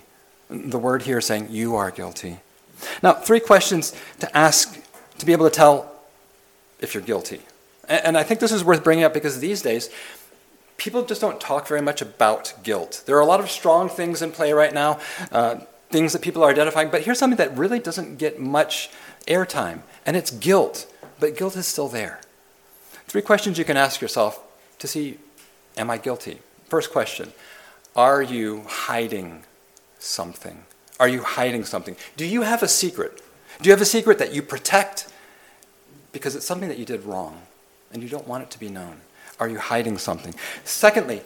The 0.49 0.79
word 0.79 1.03
here 1.03 1.19
is 1.19 1.25
saying 1.25 1.47
you 1.49 1.75
are 1.75 1.91
guilty. 1.91 2.39
Now, 3.03 3.13
three 3.13 3.39
questions 3.39 3.95
to 4.19 4.37
ask 4.37 4.81
to 5.17 5.25
be 5.25 5.31
able 5.31 5.49
to 5.49 5.55
tell 5.55 5.91
if 6.79 6.93
you're 6.93 7.03
guilty. 7.03 7.41
And 7.87 8.17
I 8.17 8.23
think 8.23 8.39
this 8.39 8.51
is 8.51 8.63
worth 8.63 8.83
bringing 8.83 9.03
up 9.03 9.13
because 9.13 9.39
these 9.39 9.61
days, 9.61 9.89
people 10.77 11.03
just 11.03 11.21
don't 11.21 11.39
talk 11.39 11.67
very 11.67 11.81
much 11.81 12.01
about 12.01 12.53
guilt. 12.63 13.03
There 13.05 13.17
are 13.17 13.21
a 13.21 13.25
lot 13.25 13.39
of 13.39 13.49
strong 13.49 13.89
things 13.89 14.21
in 14.21 14.31
play 14.31 14.53
right 14.53 14.73
now, 14.73 14.99
uh, 15.31 15.57
things 15.89 16.13
that 16.13 16.21
people 16.21 16.43
are 16.43 16.51
identifying, 16.51 16.89
but 16.89 17.03
here's 17.03 17.19
something 17.19 17.37
that 17.37 17.57
really 17.57 17.79
doesn't 17.79 18.17
get 18.17 18.39
much 18.39 18.89
airtime, 19.27 19.81
and 20.05 20.15
it's 20.15 20.31
guilt. 20.31 20.91
But 21.19 21.35
guilt 21.35 21.57
is 21.57 21.67
still 21.67 21.89
there. 21.89 22.21
Three 23.07 23.21
questions 23.21 23.57
you 23.57 23.65
can 23.65 23.75
ask 23.75 24.01
yourself 24.01 24.39
to 24.77 24.87
see 24.87 25.17
Am 25.79 25.89
I 25.89 25.97
guilty? 25.97 26.39
First 26.67 26.91
question 26.91 27.33
Are 27.95 28.21
you 28.21 28.65
hiding 28.67 29.43
something? 29.97 30.65
Are 30.99 31.07
you 31.07 31.23
hiding 31.23 31.63
something? 31.63 31.95
Do 32.17 32.25
you 32.25 32.43
have 32.43 32.61
a 32.61 32.67
secret? 32.67 33.21
Do 33.61 33.69
you 33.69 33.71
have 33.71 33.81
a 33.81 33.85
secret 33.85 34.19
that 34.19 34.33
you 34.33 34.43
protect 34.43 35.07
because 36.11 36.35
it's 36.35 36.45
something 36.45 36.69
that 36.69 36.77
you 36.77 36.85
did 36.85 37.05
wrong 37.05 37.41
and 37.91 38.03
you 38.03 38.09
don't 38.09 38.27
want 38.27 38.43
it 38.43 38.51
to 38.51 38.59
be 38.59 38.69
known? 38.69 38.97
Are 39.39 39.47
you 39.47 39.57
hiding 39.57 39.97
something? 39.97 40.35
Secondly, 40.65 41.21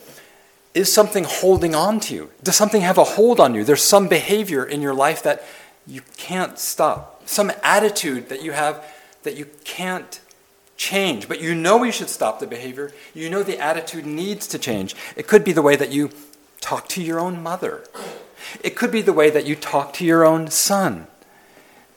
is 0.75 0.93
something 0.93 1.23
holding 1.23 1.73
on 1.73 1.99
to 2.01 2.15
you? 2.15 2.29
Does 2.43 2.55
something 2.55 2.81
have 2.81 2.99
a 2.99 3.03
hold 3.03 3.39
on 3.39 3.55
you? 3.55 3.63
There's 3.63 3.83
some 3.83 4.07
behavior 4.07 4.63
in 4.63 4.81
your 4.81 4.93
life 4.93 5.23
that 5.23 5.43
you 5.87 6.01
can't 6.17 6.59
stop, 6.59 7.27
some 7.27 7.51
attitude 7.63 8.29
that 8.29 8.43
you 8.43 8.51
have 8.51 8.85
that 9.23 9.35
you 9.35 9.47
can't 9.63 10.19
change, 10.77 11.27
but 11.27 11.41
you 11.41 11.55
know 11.55 11.83
you 11.83 11.91
should 11.91 12.09
stop 12.09 12.39
the 12.39 12.47
behavior. 12.47 12.91
You 13.13 13.29
know 13.29 13.43
the 13.43 13.59
attitude 13.59 14.05
needs 14.05 14.47
to 14.47 14.59
change. 14.59 14.95
It 15.15 15.27
could 15.27 15.43
be 15.43 15.53
the 15.53 15.61
way 15.61 15.75
that 15.75 15.91
you 15.91 16.11
talk 16.63 16.87
to 16.87 17.03
your 17.03 17.19
own 17.19 17.43
mother, 17.43 17.83
it 18.63 18.75
could 18.75 18.91
be 18.91 19.01
the 19.01 19.13
way 19.13 19.29
that 19.29 19.45
you 19.45 19.55
talk 19.55 19.93
to 19.93 20.05
your 20.05 20.25
own 20.25 20.47
son. 20.49 21.07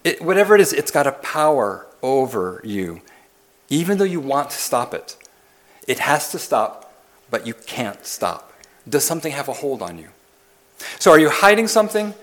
It, 0.04 0.20
whatever 0.20 0.54
it 0.54 0.60
is, 0.60 0.72
it's 0.72 0.90
got 0.90 1.06
a 1.06 1.12
power 1.12 1.86
over 2.02 2.60
you, 2.64 3.00
even 3.68 3.98
though 3.98 4.04
you 4.04 4.20
want 4.20 4.50
to 4.50 4.56
stop 4.56 4.92
it. 4.92 5.16
It 5.86 6.00
has 6.00 6.30
to 6.32 6.38
stop, 6.38 6.92
but 7.30 7.46
you 7.46 7.54
can't 7.54 8.04
stop. 8.04 8.52
Does 8.88 9.04
something 9.04 9.32
have 9.32 9.48
a 9.48 9.52
hold 9.52 9.82
on 9.82 9.98
you? 9.98 10.08
So, 10.98 11.10
are 11.10 11.18
you 11.18 11.30
hiding 11.30 11.68
something? 11.68 12.14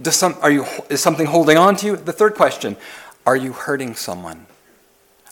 Does 0.00 0.16
some, 0.16 0.36
are 0.40 0.50
you, 0.50 0.64
is 0.88 1.00
something 1.00 1.26
holding 1.26 1.58
on 1.58 1.76
to 1.76 1.86
you? 1.86 1.96
The 1.96 2.12
third 2.12 2.34
question 2.34 2.76
are 3.26 3.36
you 3.36 3.52
hurting 3.52 3.94
someone? 3.94 4.46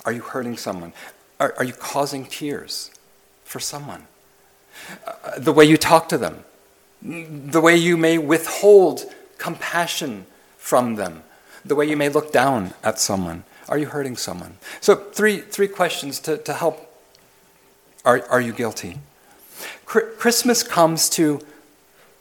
Are 0.04 0.12
you 0.12 0.20
hurting 0.20 0.56
someone? 0.56 0.92
Are, 1.40 1.54
are 1.58 1.64
you 1.64 1.72
causing 1.72 2.26
tears 2.26 2.90
for 3.44 3.60
someone? 3.60 4.06
Uh, 5.06 5.38
the 5.38 5.52
way 5.52 5.64
you 5.64 5.76
talk 5.76 6.08
to 6.08 6.18
them, 6.18 6.44
the 7.02 7.60
way 7.60 7.76
you 7.76 7.96
may 7.96 8.18
withhold 8.18 9.04
compassion 9.38 10.26
from 10.56 10.96
them, 10.96 11.22
the 11.64 11.74
way 11.74 11.88
you 11.88 11.96
may 11.96 12.08
look 12.08 12.32
down 12.32 12.74
at 12.82 12.98
someone. 12.98 13.44
Are 13.68 13.78
you 13.78 13.86
hurting 13.86 14.16
someone? 14.16 14.56
So, 14.80 14.94
three, 14.94 15.40
three 15.40 15.68
questions 15.68 16.20
to, 16.20 16.38
to 16.38 16.54
help. 16.54 16.84
Are, 18.04 18.24
are 18.30 18.40
you 18.40 18.52
guilty? 18.52 18.98
Christmas 19.84 20.62
comes 20.62 21.08
to 21.10 21.40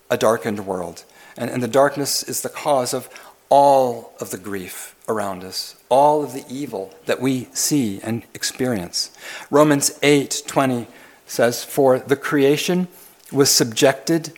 a 0.09 0.17
darkened 0.17 0.65
world, 0.65 1.03
and, 1.37 1.49
and 1.49 1.61
the 1.61 1.67
darkness 1.67 2.23
is 2.23 2.41
the 2.41 2.49
cause 2.49 2.93
of 2.93 3.09
all 3.49 4.13
of 4.19 4.31
the 4.31 4.37
grief 4.37 4.95
around 5.07 5.43
us, 5.43 5.75
all 5.89 6.23
of 6.23 6.33
the 6.33 6.43
evil 6.49 6.93
that 7.05 7.21
we 7.21 7.47
see 7.53 7.99
and 8.03 8.23
experience. 8.33 9.09
Romans 9.49 9.91
8:20 10.01 10.87
says, 11.25 11.63
"For 11.63 11.99
the 11.99 12.15
creation 12.15 12.87
was 13.31 13.49
subjected 13.49 14.33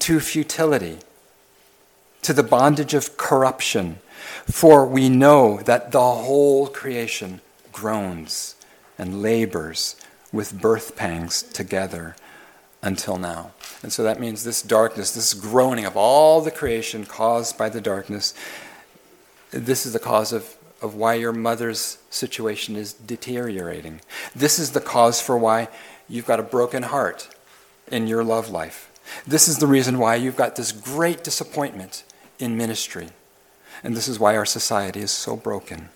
to 0.00 0.20
futility, 0.20 0.98
to 2.22 2.32
the 2.32 2.42
bondage 2.42 2.94
of 2.94 3.16
corruption, 3.16 3.98
for 4.50 4.86
we 4.86 5.08
know 5.08 5.60
that 5.64 5.92
the 5.92 6.00
whole 6.00 6.66
creation 6.68 7.40
groans 7.72 8.54
and 8.98 9.20
labors 9.22 9.96
with 10.32 10.60
birth 10.60 10.96
pangs 10.96 11.42
together 11.42 12.16
until 12.82 13.16
now." 13.16 13.52
And 13.82 13.92
so 13.92 14.02
that 14.02 14.20
means 14.20 14.44
this 14.44 14.62
darkness, 14.62 15.10
this 15.10 15.34
groaning 15.34 15.84
of 15.84 15.96
all 15.96 16.40
the 16.40 16.50
creation 16.50 17.04
caused 17.04 17.58
by 17.58 17.68
the 17.68 17.80
darkness 17.80 18.32
this 19.54 19.86
is 19.86 19.92
the 19.92 20.00
cause 20.00 20.32
of, 20.32 20.56
of 20.82 20.94
why 20.96 21.14
your 21.14 21.32
mother's 21.32 21.98
situation 22.10 22.74
is 22.74 22.92
deteriorating. 22.92 24.00
This 24.34 24.58
is 24.58 24.72
the 24.72 24.80
cause 24.80 25.20
for 25.20 25.38
why 25.38 25.68
you've 26.08 26.26
got 26.26 26.40
a 26.40 26.44
broken 26.44 26.84
heart 26.84 27.28
in 27.90 28.08
your 28.08 28.24
love 28.24 28.50
life. 28.50 28.90
This 29.26 29.46
is 29.46 29.58
the 29.58 29.66
reason 29.66 29.98
why 29.98 30.16
you've 30.16 30.36
got 30.36 30.56
this 30.56 30.72
great 30.72 31.22
disappointment 31.22 32.02
in 32.38 32.56
ministry. 32.56 33.10
And 33.82 33.96
this 33.96 34.08
is 34.08 34.18
why 34.18 34.36
our 34.36 34.46
society 34.46 35.00
is 35.00 35.10
so 35.10 35.36
broken. 35.36 35.90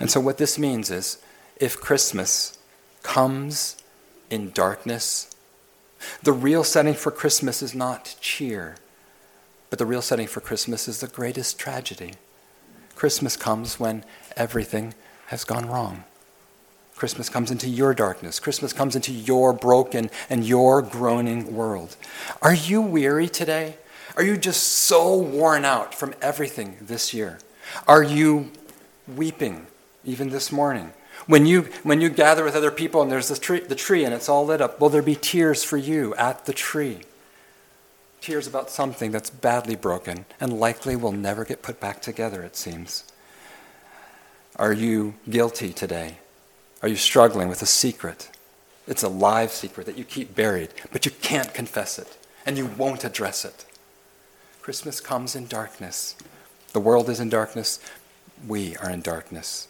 And 0.00 0.10
so, 0.10 0.20
what 0.20 0.38
this 0.38 0.58
means 0.58 0.90
is 0.90 1.18
if 1.56 1.80
Christmas 1.80 2.58
comes 3.02 3.76
in 4.30 4.50
darkness, 4.50 5.34
the 6.22 6.32
real 6.32 6.64
setting 6.64 6.94
for 6.94 7.10
Christmas 7.10 7.62
is 7.62 7.74
not 7.74 8.16
cheer, 8.20 8.76
but 9.70 9.78
the 9.78 9.86
real 9.86 10.02
setting 10.02 10.26
for 10.26 10.40
Christmas 10.40 10.88
is 10.88 11.00
the 11.00 11.08
greatest 11.08 11.58
tragedy. 11.58 12.14
Christmas 12.98 13.36
comes 13.36 13.78
when 13.78 14.02
everything 14.36 14.92
has 15.26 15.44
gone 15.44 15.66
wrong. 15.66 16.02
Christmas 16.96 17.28
comes 17.28 17.52
into 17.52 17.68
your 17.68 17.94
darkness. 17.94 18.40
Christmas 18.40 18.72
comes 18.72 18.96
into 18.96 19.12
your 19.12 19.52
broken 19.52 20.10
and 20.28 20.44
your 20.44 20.82
groaning 20.82 21.54
world. 21.54 21.94
Are 22.42 22.52
you 22.52 22.82
weary 22.82 23.28
today? 23.28 23.76
Are 24.16 24.24
you 24.24 24.36
just 24.36 24.64
so 24.64 25.16
worn 25.16 25.64
out 25.64 25.94
from 25.94 26.12
everything 26.20 26.76
this 26.80 27.14
year? 27.14 27.38
Are 27.86 28.02
you 28.02 28.50
weeping 29.06 29.68
even 30.04 30.30
this 30.30 30.50
morning? 30.50 30.92
When 31.28 31.46
you, 31.46 31.68
when 31.84 32.00
you 32.00 32.08
gather 32.08 32.42
with 32.42 32.56
other 32.56 32.72
people 32.72 33.00
and 33.00 33.12
there's 33.12 33.28
the 33.28 33.36
tree, 33.36 33.60
the 33.60 33.76
tree 33.76 34.04
and 34.04 34.12
it's 34.12 34.28
all 34.28 34.44
lit 34.44 34.60
up, 34.60 34.80
will 34.80 34.88
there 34.88 35.02
be 35.02 35.14
tears 35.14 35.62
for 35.62 35.76
you 35.76 36.16
at 36.16 36.46
the 36.46 36.52
tree? 36.52 37.02
Tears 38.20 38.46
about 38.46 38.70
something 38.70 39.10
that's 39.10 39.30
badly 39.30 39.76
broken 39.76 40.26
and 40.40 40.58
likely 40.58 40.96
will 40.96 41.12
never 41.12 41.44
get 41.44 41.62
put 41.62 41.80
back 41.80 42.02
together, 42.02 42.42
it 42.42 42.56
seems. 42.56 43.04
Are 44.56 44.72
you 44.72 45.14
guilty 45.28 45.72
today? 45.72 46.18
Are 46.82 46.88
you 46.88 46.96
struggling 46.96 47.48
with 47.48 47.62
a 47.62 47.66
secret? 47.66 48.30
It's 48.86 49.02
a 49.02 49.08
live 49.08 49.52
secret 49.52 49.86
that 49.86 49.98
you 49.98 50.04
keep 50.04 50.34
buried, 50.34 50.70
but 50.92 51.04
you 51.04 51.12
can't 51.22 51.52
confess 51.52 51.98
it 51.98 52.16
and 52.46 52.56
you 52.56 52.66
won't 52.66 53.04
address 53.04 53.44
it. 53.44 53.66
Christmas 54.62 55.00
comes 55.00 55.36
in 55.36 55.46
darkness. 55.46 56.16
The 56.72 56.80
world 56.80 57.08
is 57.08 57.20
in 57.20 57.28
darkness. 57.28 57.80
We 58.46 58.76
are 58.76 58.90
in 58.90 59.00
darkness. 59.00 59.68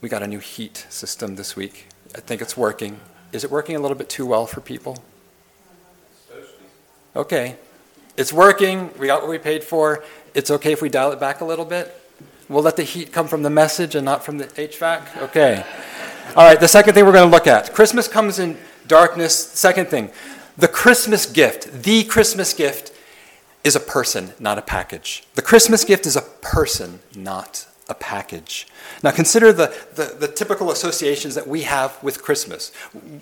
We 0.00 0.08
got 0.08 0.22
a 0.22 0.26
new 0.26 0.38
heat 0.38 0.86
system 0.90 1.36
this 1.36 1.56
week. 1.56 1.86
I 2.14 2.20
think 2.20 2.42
it's 2.42 2.56
working 2.56 3.00
Is 3.34 3.42
it 3.42 3.50
working 3.50 3.74
a 3.74 3.80
little 3.80 3.96
bit 3.96 4.08
too 4.08 4.26
well 4.26 4.46
for 4.46 4.60
people? 4.60 5.02
Okay. 7.16 7.56
It's 8.16 8.32
working. 8.32 8.90
We 8.96 9.08
got 9.08 9.22
what 9.22 9.30
we 9.30 9.38
paid 9.38 9.64
for. 9.64 10.04
It's 10.34 10.52
okay 10.52 10.72
if 10.72 10.80
we 10.80 10.88
dial 10.88 11.10
it 11.10 11.18
back 11.18 11.40
a 11.40 11.44
little 11.44 11.64
bit? 11.64 12.00
We'll 12.48 12.62
let 12.62 12.76
the 12.76 12.84
heat 12.84 13.12
come 13.12 13.26
from 13.26 13.42
the 13.42 13.50
message 13.50 13.96
and 13.96 14.04
not 14.04 14.24
from 14.24 14.38
the 14.38 14.44
HVAC? 14.44 15.22
Okay. 15.22 15.64
All 16.36 16.44
right, 16.44 16.60
the 16.60 16.68
second 16.68 16.94
thing 16.94 17.04
we're 17.04 17.12
going 17.12 17.28
to 17.28 17.34
look 17.34 17.48
at 17.48 17.74
Christmas 17.74 18.06
comes 18.06 18.38
in 18.38 18.56
darkness. 18.86 19.36
Second 19.36 19.88
thing, 19.88 20.10
the 20.56 20.68
Christmas 20.68 21.26
gift, 21.26 21.82
the 21.82 22.04
Christmas 22.04 22.52
gift 22.52 22.92
is 23.64 23.74
a 23.74 23.80
person, 23.80 24.32
not 24.38 24.58
a 24.58 24.62
package. 24.62 25.24
The 25.34 25.42
Christmas 25.42 25.84
gift 25.84 26.06
is 26.06 26.14
a 26.14 26.22
person, 26.22 27.00
not 27.16 27.66
a 27.88 27.94
package. 27.94 28.66
Now, 29.02 29.10
consider 29.10 29.52
the, 29.52 29.74
the, 29.94 30.16
the, 30.18 30.28
typical 30.28 30.70
associations 30.70 31.34
that 31.34 31.46
we 31.46 31.62
have 31.62 32.02
with 32.02 32.22
Christmas. 32.22 32.72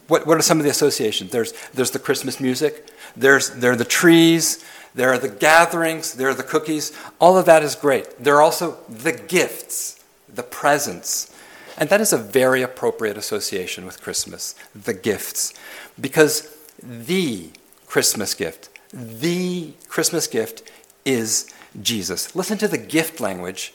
What, 0.07 0.27
what 0.27 0.39
are 0.39 0.43
some 0.43 0.59
of 0.59 0.65
the 0.65 0.71
associations? 0.71 1.33
There's, 1.33 1.53
there's 1.75 1.91
the 1.91 1.99
Christmas 1.99 2.39
music, 2.39 2.89
there's, 3.17 3.51
there 3.51 3.73
are 3.73 3.77
the 3.77 3.85
trees, 3.85 4.65
there 4.95 5.13
are 5.13 5.19
the 5.19 5.29
gatherings, 5.29 6.15
there 6.15 6.29
are 6.29 6.35
the 6.35 6.43
cookies. 6.43 6.97
All 7.19 7.37
of 7.37 7.47
that 7.47 7.63
is 7.63 7.75
great. 7.75 8.19
There 8.19 8.37
are 8.37 8.43
also 8.43 8.79
the 8.89 9.13
gifts, 9.13 10.03
the 10.33 10.43
presents. 10.43 11.35
And 11.79 11.89
that 11.89 12.01
is 12.01 12.13
a 12.13 12.19
very 12.19 12.63
appropriate 12.63 13.17
association 13.17 13.87
with 13.87 14.03
Christmas, 14.03 14.55
the 14.75 14.95
gifts. 14.95 15.55
Because 16.01 16.57
the 16.83 17.51
Christmas 17.87 18.35
gift, 18.35 18.69
the 18.93 19.73
Christmas 19.89 20.27
gift 20.27 20.71
is 21.05 21.53
Jesus. 21.81 22.37
Listen 22.37 22.59
to 22.59 22.69
the 22.69 22.79
gift 22.79 23.19
language 23.19 23.73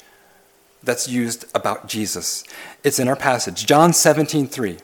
that's 0.88 1.10
used 1.10 1.46
about 1.53 1.88
Jesus. 1.88 2.46
It's 2.82 2.98
in 2.98 3.10
our 3.10 3.15
passage, 3.17 3.65
John 3.65 3.91
17, 3.91 4.48
3. 4.48 4.77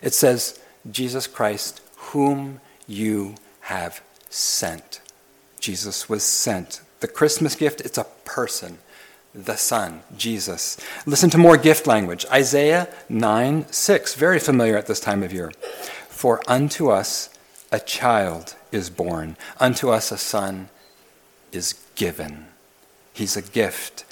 It 0.00 0.14
says, 0.14 0.60
Jesus 0.90 1.26
Christ, 1.26 1.82
whom 1.96 2.60
you 2.86 3.34
have 3.62 4.00
sent. 4.30 5.00
Jesus 5.58 6.08
was 6.08 6.22
sent. 6.22 6.80
The 7.00 7.08
Christmas 7.08 7.56
gift, 7.56 7.80
it's 7.80 7.98
a 7.98 8.06
person, 8.24 8.78
the 9.34 9.56
Son, 9.56 10.02
Jesus. 10.16 10.78
Listen 11.04 11.30
to 11.30 11.38
more 11.38 11.56
gift 11.56 11.86
language. 11.86 12.24
Isaiah 12.30 12.88
9, 13.08 13.66
6, 13.72 14.14
very 14.14 14.38
familiar 14.38 14.78
at 14.78 14.86
this 14.86 15.00
time 15.00 15.24
of 15.24 15.32
year. 15.32 15.50
For 16.08 16.40
unto 16.46 16.90
us 16.90 17.28
a 17.72 17.80
child 17.80 18.54
is 18.70 18.88
born, 18.88 19.36
unto 19.58 19.90
us 19.90 20.12
a 20.12 20.18
son 20.18 20.68
is 21.50 21.74
given. 21.96 22.46
He's 23.12 23.36
a 23.36 23.42
gift. 23.42 24.04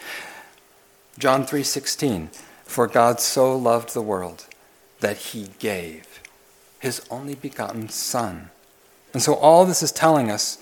John 1.18 1.44
3:16 1.44 2.30
For 2.64 2.87
God 2.87 3.20
so 3.20 3.56
loved 3.56 3.92
the 3.92 4.02
world 4.02 4.46
that 5.00 5.16
he 5.16 5.50
gave 5.58 6.20
his 6.78 7.02
only 7.10 7.34
begotten 7.34 7.88
son. 7.88 8.50
And 9.12 9.22
so 9.22 9.34
all 9.34 9.64
this 9.64 9.82
is 9.82 9.90
telling 9.90 10.30
us 10.30 10.58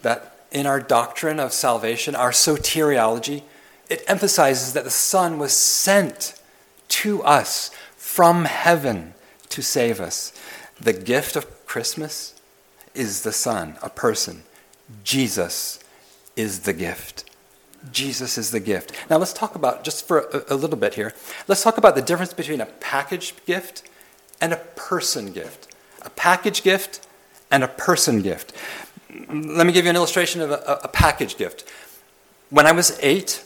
that 0.00 0.36
in 0.50 0.66
our 0.66 0.80
doctrine 0.80 1.38
of 1.38 1.52
salvation, 1.52 2.14
our 2.14 2.30
soteriology, 2.30 3.42
it 3.90 4.02
emphasizes 4.06 4.72
that 4.72 4.84
the 4.84 4.90
son 4.90 5.38
was 5.38 5.52
sent 5.52 6.40
to 6.88 7.22
us 7.22 7.70
from 7.96 8.46
heaven 8.46 9.14
to 9.50 9.62
save 9.62 10.00
us. 10.00 10.32
The 10.80 10.92
gift 10.94 11.36
of 11.36 11.66
Christmas 11.66 12.34
is 12.94 13.22
the 13.22 13.32
son, 13.32 13.76
a 13.82 13.90
person. 13.90 14.44
Jesus 15.04 15.78
is 16.36 16.60
the 16.60 16.72
gift. 16.72 17.29
Jesus 17.92 18.36
is 18.36 18.50
the 18.50 18.60
gift. 18.60 18.92
Now 19.08 19.16
let's 19.16 19.32
talk 19.32 19.54
about, 19.54 19.84
just 19.84 20.06
for 20.06 20.20
a, 20.20 20.54
a, 20.54 20.56
little 20.56 20.76
bit 20.76 20.94
here, 20.94 21.14
let's 21.48 21.62
talk 21.62 21.78
about 21.78 21.94
the 21.94 22.02
difference 22.02 22.34
between 22.34 22.60
a 22.60 22.66
package 22.66 23.34
gift 23.46 23.88
and 24.40 24.52
a 24.52 24.56
person 24.56 25.32
gift. 25.32 25.74
A 26.02 26.10
package 26.10 26.62
gift 26.62 27.06
and 27.50 27.64
a 27.64 27.68
person 27.68 28.22
gift. 28.22 28.52
Let 29.28 29.66
me 29.66 29.72
give 29.72 29.84
you 29.84 29.90
an 29.90 29.96
illustration 29.96 30.40
of 30.40 30.50
a, 30.50 30.80
a 30.84 30.88
package 30.88 31.36
gift. 31.36 31.68
When 32.50 32.66
I 32.66 32.72
was 32.72 32.98
eight, 33.02 33.44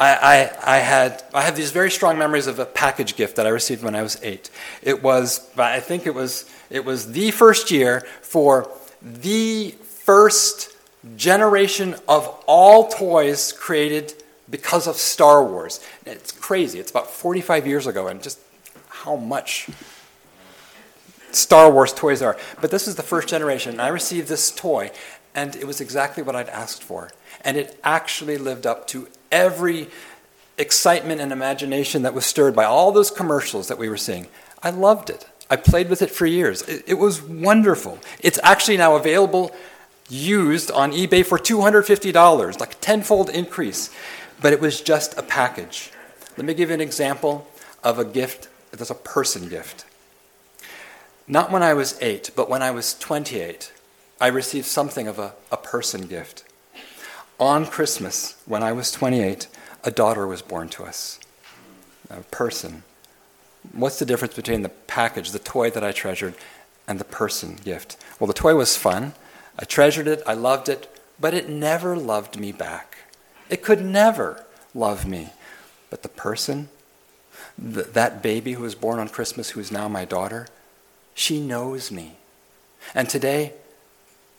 I, 0.00 0.50
I, 0.64 0.76
I, 0.76 0.78
had 0.78 1.22
I 1.34 1.42
have 1.42 1.56
these 1.56 1.70
very 1.70 1.90
strong 1.90 2.18
memories 2.18 2.46
of 2.46 2.58
a 2.58 2.66
package 2.66 3.16
gift 3.16 3.36
that 3.36 3.46
I 3.46 3.50
received 3.50 3.82
when 3.82 3.94
I 3.94 4.02
was 4.02 4.18
eight. 4.22 4.50
It 4.82 5.02
was, 5.02 5.48
I 5.56 5.80
think 5.80 6.06
it 6.06 6.14
was, 6.14 6.48
it 6.70 6.84
was 6.84 7.12
the 7.12 7.30
first 7.30 7.70
year 7.70 8.06
for 8.22 8.70
the 9.02 9.70
first 9.82 10.72
generation 11.16 11.94
of 12.08 12.26
all 12.46 12.88
toys 12.88 13.52
created 13.52 14.14
because 14.50 14.86
of 14.86 14.96
Star 14.96 15.44
Wars. 15.44 15.80
It's 16.06 16.32
crazy. 16.32 16.78
It's 16.78 16.90
about 16.90 17.10
45 17.10 17.66
years 17.66 17.86
ago, 17.86 18.08
and 18.08 18.22
just 18.22 18.38
how 18.88 19.16
much 19.16 19.68
Star 21.30 21.70
Wars 21.70 21.92
toys 21.92 22.22
are. 22.22 22.36
But 22.60 22.70
this 22.70 22.88
is 22.88 22.96
the 22.96 23.02
first 23.02 23.28
generation, 23.28 23.72
and 23.72 23.82
I 23.82 23.88
received 23.88 24.28
this 24.28 24.50
toy, 24.50 24.90
and 25.34 25.54
it 25.56 25.66
was 25.66 25.80
exactly 25.80 26.22
what 26.22 26.34
I'd 26.34 26.48
asked 26.48 26.82
for. 26.82 27.10
And 27.42 27.56
it 27.56 27.78
actually 27.84 28.38
lived 28.38 28.66
up 28.66 28.86
to 28.88 29.08
every 29.30 29.88
excitement 30.56 31.20
and 31.20 31.30
imagination 31.30 32.02
that 32.02 32.14
was 32.14 32.26
stirred 32.26 32.56
by 32.56 32.64
all 32.64 32.90
those 32.90 33.10
commercials 33.10 33.68
that 33.68 33.78
we 33.78 33.88
were 33.88 33.96
seeing. 33.96 34.26
I 34.62 34.70
loved 34.70 35.10
it. 35.10 35.26
I 35.50 35.56
played 35.56 35.88
with 35.88 36.02
it 36.02 36.10
for 36.10 36.26
years. 36.26 36.62
It, 36.62 36.84
it 36.88 36.94
was 36.94 37.22
wonderful. 37.22 37.98
It's 38.20 38.40
actually 38.42 38.76
now 38.76 38.96
available 38.96 39.54
used 40.08 40.70
on 40.70 40.92
eBay 40.92 41.24
for 41.24 41.38
$250, 41.38 42.60
like 42.60 42.72
a 42.72 42.76
tenfold 42.76 43.30
increase. 43.30 43.90
But 44.40 44.52
it 44.52 44.60
was 44.60 44.80
just 44.80 45.18
a 45.18 45.22
package. 45.22 45.90
Let 46.36 46.46
me 46.46 46.54
give 46.54 46.70
you 46.70 46.74
an 46.74 46.80
example 46.80 47.48
of 47.82 47.98
a 47.98 48.04
gift 48.04 48.48
that's 48.70 48.90
a 48.90 48.94
person 48.94 49.48
gift. 49.48 49.84
Not 51.26 51.50
when 51.50 51.62
I 51.62 51.74
was 51.74 52.00
eight, 52.00 52.30
but 52.34 52.48
when 52.48 52.62
I 52.62 52.70
was 52.70 52.94
28, 52.98 53.72
I 54.20 54.28
received 54.28 54.66
something 54.66 55.06
of 55.06 55.18
a, 55.18 55.34
a 55.52 55.56
person 55.56 56.06
gift. 56.06 56.44
On 57.38 57.66
Christmas, 57.66 58.40
when 58.46 58.62
I 58.62 58.72
was 58.72 58.90
28, 58.90 59.46
a 59.84 59.90
daughter 59.90 60.26
was 60.26 60.42
born 60.42 60.68
to 60.70 60.84
us, 60.84 61.20
a 62.10 62.20
person. 62.22 62.82
What's 63.72 63.98
the 63.98 64.06
difference 64.06 64.34
between 64.34 64.62
the 64.62 64.70
package, 64.70 65.30
the 65.30 65.38
toy 65.38 65.70
that 65.70 65.84
I 65.84 65.92
treasured, 65.92 66.34
and 66.88 66.98
the 66.98 67.04
person 67.04 67.56
gift? 67.62 67.96
Well, 68.18 68.26
the 68.26 68.32
toy 68.32 68.54
was 68.54 68.76
fun. 68.76 69.12
I 69.58 69.64
treasured 69.64 70.06
it, 70.06 70.22
I 70.26 70.34
loved 70.34 70.68
it, 70.68 70.88
but 71.18 71.34
it 71.34 71.48
never 71.48 71.96
loved 71.96 72.38
me 72.38 72.52
back. 72.52 72.98
It 73.50 73.62
could 73.62 73.84
never 73.84 74.44
love 74.74 75.06
me. 75.06 75.30
But 75.90 76.02
the 76.02 76.08
person, 76.08 76.68
th- 77.60 77.88
that 77.88 78.22
baby 78.22 78.52
who 78.52 78.62
was 78.62 78.74
born 78.74 78.98
on 78.98 79.08
Christmas, 79.08 79.50
who 79.50 79.60
is 79.60 79.72
now 79.72 79.88
my 79.88 80.04
daughter, 80.04 80.46
she 81.14 81.40
knows 81.40 81.90
me. 81.90 82.16
And 82.94 83.08
today, 83.08 83.54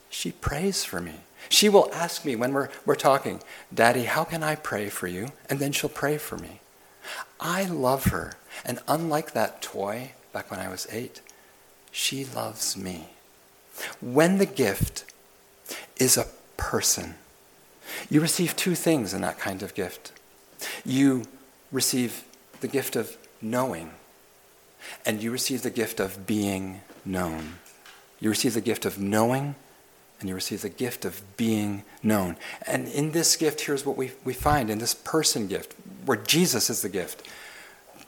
she 0.10 0.32
prays 0.32 0.84
for 0.84 1.02
me. 1.02 1.16
She 1.50 1.70
will 1.70 1.90
ask 1.94 2.26
me 2.26 2.36
when 2.36 2.54
we're, 2.54 2.70
we're 2.86 2.96
talking, 2.96 3.42
Daddy, 3.74 4.04
how 4.04 4.24
can 4.24 4.44
I 4.44 4.56
pray 4.56 4.90
for 4.90 5.08
you? 5.08 5.30
And 5.50 5.60
then 5.60 5.72
she'll 5.72 5.90
pray 5.90 6.18
for 6.18 6.38
me. 6.38 6.62
I 7.40 7.66
love 7.66 8.06
her. 8.06 8.34
And 8.66 8.80
unlike 8.88 9.34
that 9.34 9.62
toy 9.62 10.14
back 10.32 10.52
when 10.52 10.60
I 10.60 10.70
was 10.70 10.88
eight, 10.92 11.22
she 11.92 12.26
loves 12.26 12.78
me. 12.78 13.10
When 14.02 14.38
the 14.38 14.46
gift 14.46 15.06
is 16.00 16.18
a 16.18 16.28
person. 16.58 17.16
You 18.10 18.22
receive 18.22 18.56
two 18.56 18.76
things 18.76 19.14
in 19.14 19.22
that 19.22 19.40
kind 19.40 19.62
of 19.64 19.74
gift. 19.74 20.12
You 20.86 21.26
receive 21.72 22.24
the 22.62 22.68
gift 22.68 22.96
of 22.96 23.18
knowing, 23.42 23.92
and 25.06 25.22
you 25.22 25.32
receive 25.32 25.62
the 25.62 25.70
gift 25.70 26.00
of 26.00 26.26
being 26.26 26.82
known. 27.06 27.56
You 28.20 28.30
receive 28.30 28.54
the 28.54 28.62
gift 28.62 28.86
of 28.86 29.00
knowing, 29.00 29.56
and 30.20 30.28
you 30.28 30.36
receive 30.36 30.62
the 30.62 30.70
gift 30.70 31.06
of 31.06 31.22
being 31.38 31.84
known. 32.04 32.36
And 32.68 32.88
in 32.88 33.12
this 33.12 33.36
gift, 33.36 33.62
here's 33.62 33.86
what 33.86 33.96
we, 33.96 34.12
we 34.26 34.34
find 34.34 34.70
in 34.70 34.80
this 34.80 34.94
person 34.94 35.48
gift, 35.48 35.76
where 36.06 36.18
Jesus 36.18 36.70
is 36.70 36.82
the 36.82 36.90
gift 36.90 37.28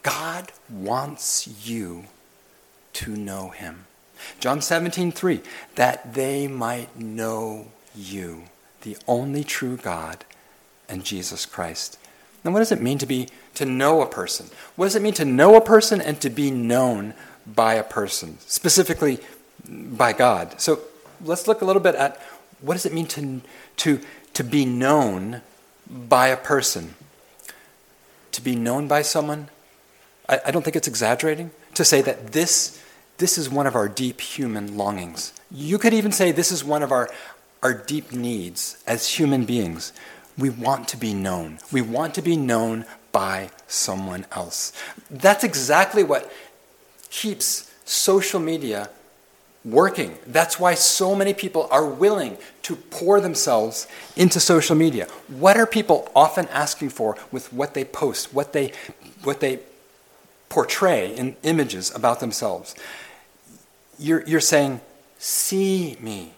God 0.03 0.51
wants 0.69 1.67
you 1.67 2.05
to 2.93 3.15
know 3.15 3.49
him. 3.49 3.85
John 4.39 4.61
17, 4.61 5.11
3, 5.11 5.41
that 5.75 6.13
they 6.13 6.47
might 6.47 6.97
know 6.99 7.67
you, 7.95 8.43
the 8.81 8.97
only 9.07 9.43
true 9.43 9.77
God, 9.77 10.25
and 10.89 11.03
Jesus 11.03 11.45
Christ. 11.45 11.97
Now, 12.43 12.51
what 12.51 12.59
does 12.59 12.71
it 12.71 12.81
mean 12.81 12.97
to 12.97 13.05
be 13.05 13.29
to 13.55 13.65
know 13.65 14.01
a 14.01 14.07
person? 14.07 14.47
What 14.75 14.85
does 14.85 14.95
it 14.95 15.01
mean 15.01 15.13
to 15.13 15.25
know 15.25 15.55
a 15.55 15.61
person 15.61 16.01
and 16.01 16.19
to 16.21 16.29
be 16.29 16.51
known 16.51 17.13
by 17.45 17.75
a 17.75 17.83
person, 17.83 18.37
specifically 18.41 19.19
by 19.67 20.13
God? 20.13 20.59
So 20.59 20.79
let's 21.23 21.47
look 21.47 21.61
a 21.61 21.65
little 21.65 21.81
bit 21.81 21.95
at 21.95 22.19
what 22.61 22.73
does 22.73 22.85
it 22.85 22.93
mean 22.93 23.07
to, 23.07 23.41
to, 23.77 23.99
to 24.33 24.43
be 24.43 24.65
known 24.65 25.41
by 25.89 26.27
a 26.27 26.37
person? 26.37 26.95
To 28.33 28.41
be 28.41 28.55
known 28.55 28.87
by 28.87 29.01
someone, 29.01 29.49
I, 30.29 30.39
I 30.47 30.51
don't 30.51 30.63
think 30.63 30.75
it's 30.75 30.87
exaggerating 30.87 31.51
to 31.73 31.83
say 31.83 32.01
that 32.01 32.31
this, 32.31 32.80
this 33.21 33.37
is 33.37 33.51
one 33.51 33.67
of 33.67 33.75
our 33.75 33.87
deep 33.87 34.19
human 34.19 34.75
longings. 34.75 35.31
You 35.51 35.77
could 35.77 35.93
even 35.93 36.11
say 36.11 36.31
this 36.31 36.51
is 36.51 36.63
one 36.63 36.81
of 36.81 36.91
our, 36.91 37.07
our 37.61 37.71
deep 37.71 38.11
needs 38.11 38.83
as 38.87 39.07
human 39.07 39.45
beings. 39.45 39.93
We 40.39 40.49
want 40.49 40.87
to 40.87 40.97
be 40.97 41.13
known. 41.13 41.59
We 41.71 41.81
want 41.81 42.15
to 42.15 42.23
be 42.23 42.35
known 42.35 42.83
by 43.11 43.51
someone 43.67 44.25
else. 44.31 44.73
That's 45.11 45.43
exactly 45.43 46.03
what 46.03 46.31
keeps 47.11 47.71
social 47.85 48.39
media 48.39 48.89
working. 49.63 50.17
That's 50.25 50.59
why 50.59 50.73
so 50.73 51.13
many 51.13 51.35
people 51.35 51.67
are 51.69 51.85
willing 51.85 52.39
to 52.63 52.75
pour 52.75 53.21
themselves 53.21 53.85
into 54.15 54.39
social 54.39 54.75
media. 54.75 55.05
What 55.27 55.57
are 55.57 55.67
people 55.67 56.09
often 56.15 56.47
asking 56.47 56.89
for 56.89 57.15
with 57.31 57.53
what 57.53 57.75
they 57.75 57.85
post, 57.85 58.33
what 58.33 58.53
they, 58.53 58.71
what 59.23 59.41
they 59.41 59.59
portray 60.49 61.15
in 61.15 61.35
images 61.43 61.93
about 61.93 62.19
themselves? 62.19 62.73
You're, 64.01 64.23
you're 64.23 64.39
saying, 64.39 64.81
See 65.19 65.95
me. 65.99 66.33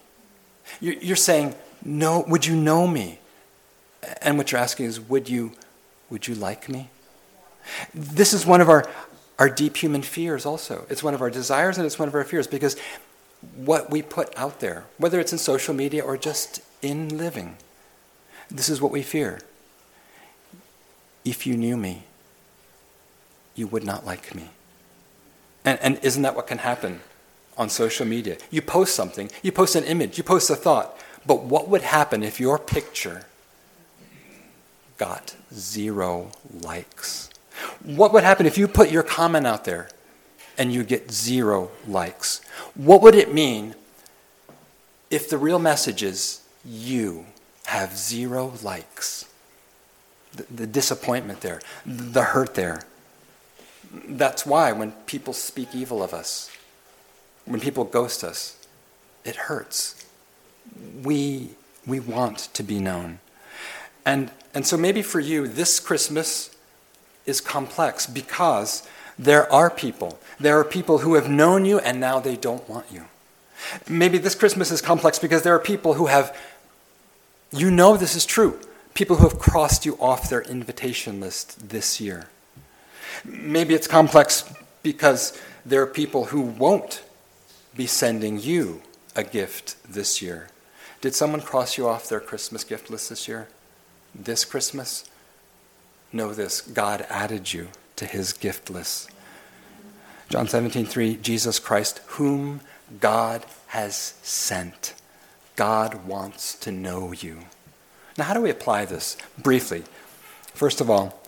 You're, 0.82 0.96
you're 0.96 1.16
saying, 1.16 1.56
no, 1.84 2.26
Would 2.28 2.46
you 2.46 2.56
know 2.56 2.86
me? 2.86 3.20
And 4.22 4.38
what 4.38 4.52
you're 4.52 4.60
asking 4.62 4.88
is, 4.88 5.00
Would 5.00 5.30
you, 5.30 5.54
would 6.10 6.28
you 6.28 6.36
like 6.36 6.68
me? 6.68 6.90
This 7.94 8.34
is 8.34 8.46
one 8.46 8.60
of 8.60 8.68
our, 8.68 8.86
our 9.40 9.50
deep 9.50 9.78
human 9.78 10.02
fears, 10.02 10.46
also. 10.46 10.86
It's 10.90 11.02
one 11.02 11.14
of 11.14 11.22
our 11.22 11.30
desires 11.30 11.78
and 11.78 11.86
it's 11.86 11.98
one 11.98 12.10
of 12.10 12.14
our 12.14 12.26
fears 12.26 12.46
because 12.46 12.76
what 13.56 13.90
we 13.90 14.02
put 14.02 14.38
out 14.38 14.60
there, 14.60 14.84
whether 14.98 15.20
it's 15.20 15.32
in 15.32 15.38
social 15.38 15.74
media 15.74 16.04
or 16.04 16.18
just 16.18 16.62
in 16.82 17.18
living. 17.18 17.56
This 18.52 18.68
is 18.68 18.82
what 18.82 18.92
we 18.92 19.02
fear. 19.02 19.40
If 21.24 21.48
you 21.48 21.56
knew 21.56 21.78
me, 21.78 22.04
you 23.56 23.68
would 23.68 23.86
not 23.86 24.06
like 24.06 24.36
me. 24.36 24.50
And, 25.64 25.80
and 25.80 26.00
isn't 26.04 26.22
that 26.24 26.36
what 26.36 26.48
can 26.48 26.58
happen 26.58 27.00
on 27.58 27.70
social 27.70 28.06
media? 28.06 28.38
You 28.52 28.62
post 28.62 28.96
something, 28.96 29.30
you 29.42 29.52
post 29.52 29.76
an 29.76 29.84
image, 29.84 30.18
you 30.18 30.24
post 30.24 30.50
a 30.50 30.56
thought, 30.56 30.98
but 31.26 31.44
what 31.44 31.70
would 31.70 31.82
happen 31.82 32.24
if 32.24 32.40
your 32.40 32.58
picture 32.60 33.26
got 34.98 35.36
zero 35.54 36.32
likes? 36.62 37.30
What 37.84 38.14
would 38.14 38.24
happen 38.24 38.46
if 38.46 38.58
you 38.58 38.68
put 38.68 38.92
your 38.92 39.04
comment 39.04 39.48
out 39.48 39.66
there 39.66 39.90
and 40.58 40.74
you 40.74 40.84
get 40.84 41.12
zero 41.12 41.72
likes. 41.88 42.42
What 42.76 43.02
would 43.02 43.16
it 43.16 43.34
mean 43.34 43.76
if 45.10 45.30
the 45.30 45.38
real 45.38 45.60
message 45.60 46.04
is 46.04 46.42
you 46.66 47.26
have 47.66 47.98
zero 47.98 48.54
likes? 48.62 49.26
The, 50.34 50.46
the 50.52 50.68
disappointment 50.68 51.42
there, 51.42 51.62
the 51.86 52.24
hurt 52.24 52.56
there. 52.56 52.82
That's 54.08 54.46
why 54.46 54.72
when 54.72 54.92
people 55.06 55.34
speak 55.34 55.76
evil 55.76 56.02
of 56.02 56.14
us, 56.14 56.50
when 57.46 57.60
people 57.60 57.84
ghost 57.84 58.24
us, 58.24 58.58
it 59.24 59.36
hurts. 59.36 60.06
We, 61.04 61.50
we 61.86 62.00
want 62.00 62.38
to 62.54 62.64
be 62.64 62.80
known. 62.80 63.20
And, 64.06 64.32
and 64.54 64.66
so 64.66 64.78
maybe 64.78 65.02
for 65.02 65.20
you, 65.20 65.48
this 65.48 65.80
Christmas 65.80 66.56
is 67.26 67.42
complex 67.42 68.06
because 68.06 68.88
there 69.18 69.52
are 69.52 69.70
people. 69.70 70.20
There 70.40 70.60
are 70.60 70.64
people 70.64 71.00
who 71.00 71.16
have 71.16 71.30
known 71.30 71.66
you 71.66 71.80
and 71.80 72.00
now 72.00 72.20
they 72.20 72.36
don't 72.36 72.68
want 72.70 72.86
you. 72.92 73.06
Maybe 73.88 74.18
this 74.18 74.36
Christmas 74.36 74.72
is 74.72 74.82
complex 74.82 75.20
because 75.20 75.44
there 75.44 75.56
are 75.56 75.60
people 75.60 75.94
who 75.94 76.08
have, 76.08 76.36
you 77.52 77.72
know 77.72 77.96
this 77.96 78.16
is 78.16 78.26
true, 78.26 78.60
people 78.94 79.18
who 79.18 79.30
have 79.30 79.40
crossed 79.40 79.86
you 79.86 79.96
off 80.00 80.30
their 80.30 80.42
invitation 80.42 81.22
list 81.22 81.70
this 81.70 82.02
year. 82.02 82.28
Maybe 83.24 83.74
it's 83.74 83.88
complex 83.88 84.52
because 84.82 85.40
there 85.66 85.82
are 85.82 85.88
people 85.88 86.26
who 86.26 86.42
won't 86.42 87.04
be 87.76 87.88
sending 87.88 88.40
you 88.40 88.82
a 89.16 89.24
gift 89.24 89.76
this 89.92 90.22
year. 90.22 90.48
Did 91.02 91.16
someone 91.16 91.42
cross 91.42 91.78
you 91.78 91.88
off 91.88 92.08
their 92.08 92.20
Christmas 92.20 92.64
gift 92.64 92.90
list 92.90 93.10
this 93.10 93.28
year? 93.28 93.48
This 94.16 94.46
Christmas? 94.46 95.10
Know 96.12 96.34
this 96.34 96.62
God 96.62 97.06
added 97.10 97.54
you 97.54 97.70
to 97.96 98.06
his 98.06 98.34
gift 98.34 98.70
list. 98.70 99.10
John 100.30 100.48
17, 100.48 100.86
3, 100.86 101.18
Jesus 101.18 101.60
Christ, 101.60 102.02
whom 102.08 102.62
God 103.00 103.46
has 103.68 104.16
sent. 104.22 104.94
God 105.56 106.06
wants 106.06 106.56
to 106.60 106.72
know 106.72 107.12
you. 107.12 107.40
Now, 108.18 108.26
how 108.26 108.34
do 108.34 108.42
we 108.42 108.50
apply 108.50 108.86
this? 108.86 109.18
Briefly. 109.38 109.84
First 110.54 110.82
of 110.82 110.90
all, 110.90 111.22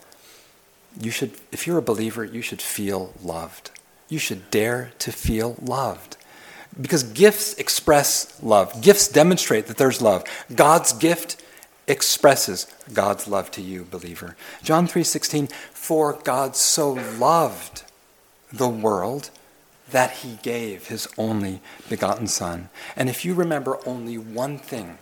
you 1.00 1.10
should, 1.10 1.32
if 1.52 1.66
you're 1.66 1.78
a 1.78 1.82
believer, 1.82 2.24
you 2.24 2.42
should 2.42 2.62
feel 2.62 3.12
loved. 3.22 3.70
You 4.08 4.18
should 4.18 4.50
dare 4.50 4.92
to 5.00 5.12
feel 5.12 5.56
loved. 5.60 6.16
Because 6.80 7.02
gifts 7.02 7.54
express 7.54 8.40
love. 8.42 8.82
Gifts 8.82 9.08
demonstrate 9.08 9.66
that 9.66 9.78
there's 9.78 10.02
love. 10.02 10.24
God's 10.54 10.92
gift 10.92 11.42
expresses 11.86 12.66
God's 12.92 13.28
love 13.28 13.50
to 13.52 13.62
you, 13.62 13.84
believer. 13.84 14.36
John 14.62 14.86
3:16, 14.86 15.48
for 15.72 16.12
God 16.12 16.56
so 16.56 16.92
loved 16.92 17.84
the 18.52 18.68
world 18.68 19.30
that 19.90 20.10
he 20.10 20.38
gave 20.42 20.88
his 20.88 21.06
only 21.16 21.60
begotten 21.88 22.26
son. 22.26 22.68
And 22.96 23.08
if 23.08 23.24
you 23.24 23.34
remember 23.34 23.78
only 23.86 24.18
one 24.18 24.58
thing, 24.58 24.98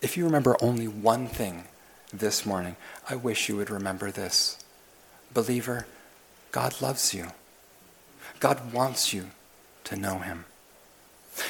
if 0.00 0.16
you 0.16 0.24
remember 0.24 0.56
only 0.60 0.86
one 0.86 1.26
thing 1.26 1.64
this 2.12 2.46
morning, 2.46 2.76
I 3.08 3.16
wish 3.16 3.48
you 3.48 3.56
would 3.56 3.70
remember 3.70 4.10
this. 4.10 4.58
Believer, 5.34 5.86
God 6.52 6.80
loves 6.80 7.12
you. 7.14 7.32
God 8.38 8.72
wants 8.72 9.12
you 9.12 9.30
to 9.84 9.96
know 9.96 10.18
him. 10.18 10.44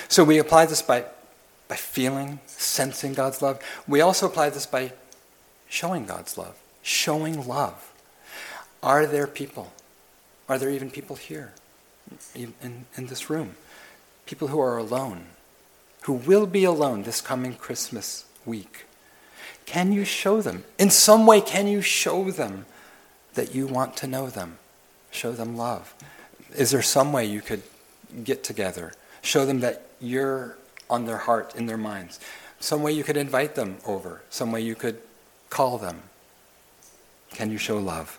So 0.09 0.25
we 0.25 0.39
apply 0.39 0.67
this 0.67 0.83
by 0.83 1.05
by 1.73 1.77
feeling, 1.77 2.39
sensing 2.47 3.15
God's 3.15 3.41
love. 3.41 3.59
We 3.89 4.03
also 4.03 4.27
apply 4.27 4.51
this 4.51 4.67
by 4.67 4.93
showing 5.71 6.05
God's 6.05 6.37
love, 6.37 6.55
showing 6.83 7.49
love. 7.49 7.91
Are 8.83 9.07
there 9.07 9.27
people? 9.27 9.73
Are 10.51 10.59
there 10.59 10.69
even 10.69 10.91
people 10.91 11.17
here 11.17 11.55
in, 12.35 12.53
in 12.95 13.07
this 13.07 13.31
room? 13.31 13.55
People 14.27 14.49
who 14.49 14.61
are 14.61 14.77
alone, 14.77 15.25
who 16.03 16.13
will 16.13 16.47
be 16.47 16.65
alone 16.65 17.05
this 17.05 17.23
coming 17.23 17.55
Christmas 17.55 18.27
week. 18.45 18.85
Can 19.65 19.93
you 19.93 20.05
show 20.05 20.43
them? 20.43 20.65
In 20.79 20.91
some 20.91 21.27
way, 21.27 21.41
can 21.41 21.67
you 21.69 21.81
show 21.81 22.31
them 22.31 22.67
that 23.33 23.55
you 23.55 23.67
want 23.67 23.97
to 23.97 24.07
know 24.07 24.29
them? 24.29 24.59
Show 25.11 25.33
them 25.33 25.57
love. 25.57 25.95
Is 26.55 26.71
there 26.71 26.83
some 26.83 27.15
way 27.15 27.25
you 27.25 27.41
could 27.41 27.63
get 28.25 28.45
together? 28.45 28.93
Show 29.23 29.47
them 29.47 29.61
that 29.61 29.87
you're 30.01 30.59
on 30.91 31.07
their 31.07 31.17
heart, 31.17 31.55
in 31.57 31.67
their 31.67 31.79
minds. 31.79 32.21
Some 32.61 32.83
way 32.83 32.93
you 32.93 33.03
could 33.03 33.17
invite 33.17 33.55
them 33.55 33.79
over, 33.87 34.23
some 34.31 34.53
way 34.53 34.61
you 34.61 34.75
could 34.75 34.99
call 35.51 35.79
them. 35.79 36.03
Can 37.31 37.51
you 37.51 37.59
show 37.59 37.79
love? 37.79 38.19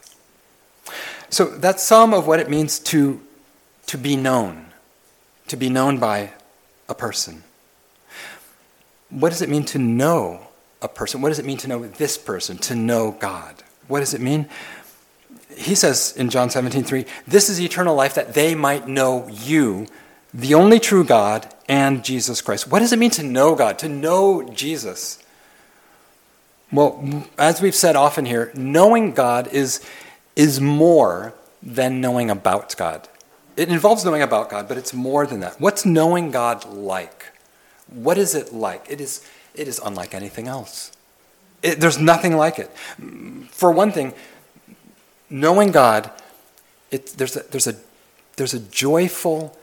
So 1.29 1.45
that's 1.45 1.83
some 1.83 2.13
of 2.13 2.27
what 2.27 2.39
it 2.39 2.49
means 2.49 2.79
to, 2.79 3.21
to 3.87 3.97
be 3.97 4.15
known, 4.15 4.67
to 5.47 5.55
be 5.55 5.69
known 5.69 5.97
by 5.97 6.33
a 6.89 6.95
person. 6.95 7.43
What 9.09 9.29
does 9.29 9.41
it 9.41 9.49
mean 9.49 9.65
to 9.65 9.77
know 9.77 10.47
a 10.81 10.87
person? 10.87 11.21
What 11.21 11.29
does 11.29 11.39
it 11.39 11.45
mean 11.45 11.57
to 11.57 11.67
know 11.67 11.87
this 11.87 12.17
person, 12.17 12.57
to 12.59 12.75
know 12.75 13.11
God? 13.11 13.63
What 13.87 13.99
does 13.99 14.13
it 14.13 14.21
mean? 14.21 14.49
He 15.55 15.75
says 15.75 16.13
in 16.17 16.29
John 16.29 16.49
17, 16.49 16.83
3, 16.83 17.05
this 17.27 17.49
is 17.49 17.61
eternal 17.61 17.95
life 17.95 18.15
that 18.15 18.33
they 18.33 18.55
might 18.55 18.87
know 18.87 19.27
you, 19.29 19.87
the 20.33 20.55
only 20.55 20.79
true 20.79 21.03
God, 21.03 21.47
and 21.69 22.03
Jesus 22.03 22.41
Christ. 22.41 22.67
What 22.67 22.79
does 22.79 22.91
it 22.91 22.99
mean 22.99 23.11
to 23.11 23.23
know 23.23 23.55
God, 23.55 23.79
to 23.79 23.89
know 23.89 24.43
Jesus? 24.49 25.23
Well, 26.71 27.27
as 27.37 27.61
we've 27.61 27.75
said 27.75 27.95
often 27.95 28.25
here, 28.25 28.51
knowing 28.55 29.11
God 29.13 29.47
is, 29.53 29.85
is 30.35 30.59
more 30.59 31.33
than 31.61 32.01
knowing 32.01 32.29
about 32.29 32.75
God. 32.75 33.07
It 33.55 33.69
involves 33.69 34.03
knowing 34.03 34.23
about 34.23 34.49
God, 34.49 34.67
but 34.67 34.77
it's 34.77 34.93
more 34.93 35.27
than 35.27 35.39
that. 35.41 35.61
What's 35.61 35.85
knowing 35.85 36.31
God 36.31 36.65
like? 36.65 37.27
What 37.87 38.17
is 38.17 38.33
it 38.33 38.51
like? 38.51 38.85
It 38.89 38.99
is, 38.99 39.27
it 39.53 39.67
is 39.67 39.79
unlike 39.85 40.15
anything 40.15 40.47
else. 40.47 40.91
It, 41.61 41.79
there's 41.79 41.99
nothing 41.99 42.35
like 42.35 42.57
it. 42.57 42.71
For 43.51 43.71
one 43.71 43.91
thing, 43.91 44.13
knowing 45.29 45.71
God, 45.71 46.09
it, 46.89 47.13
there's, 47.17 47.35
a, 47.35 47.43
there's, 47.43 47.67
a, 47.67 47.75
there's 48.35 48.55
a 48.55 48.59
joyful 48.59 49.55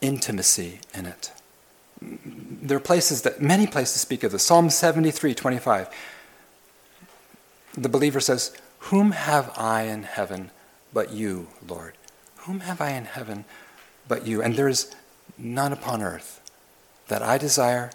intimacy 0.00 0.80
in 0.94 1.06
it. 1.06 1.32
There 2.00 2.76
are 2.76 2.80
places 2.80 3.22
that, 3.22 3.42
many 3.42 3.66
places 3.66 4.00
speak 4.00 4.22
of 4.22 4.32
this. 4.32 4.42
Psalm 4.42 4.70
73, 4.70 5.34
25. 5.34 5.88
The 7.74 7.88
believer 7.88 8.20
says, 8.20 8.56
Whom 8.78 9.12
have 9.12 9.52
I 9.56 9.82
in 9.82 10.04
heaven 10.04 10.50
but 10.92 11.12
you, 11.12 11.48
Lord? 11.66 11.94
Whom 12.38 12.60
have 12.60 12.80
I 12.80 12.90
in 12.90 13.04
heaven 13.04 13.44
but 14.08 14.26
you? 14.26 14.42
And 14.42 14.56
there 14.56 14.68
is 14.68 14.94
none 15.36 15.72
upon 15.72 16.02
earth 16.02 16.40
that 17.08 17.22
I 17.22 17.38
desire 17.38 17.90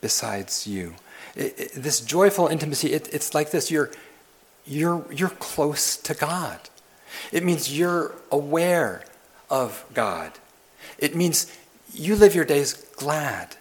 besides 0.00 0.66
you. 0.66 0.94
It, 1.34 1.58
it, 1.58 1.72
this 1.74 2.00
joyful 2.00 2.48
intimacy, 2.48 2.92
it, 2.92 3.08
it's 3.12 3.34
like 3.34 3.50
this 3.50 3.70
you're, 3.70 3.90
you're, 4.66 5.04
you're 5.12 5.30
close 5.30 5.96
to 5.96 6.14
God. 6.14 6.60
It 7.32 7.44
means 7.44 7.76
you're 7.76 8.14
aware 8.30 9.04
of 9.48 9.84
God. 9.94 10.32
It 10.98 11.14
means 11.14 11.56
you 11.92 12.16
live 12.16 12.34
your 12.34 12.44
days 12.44 12.74
glad 12.96 13.56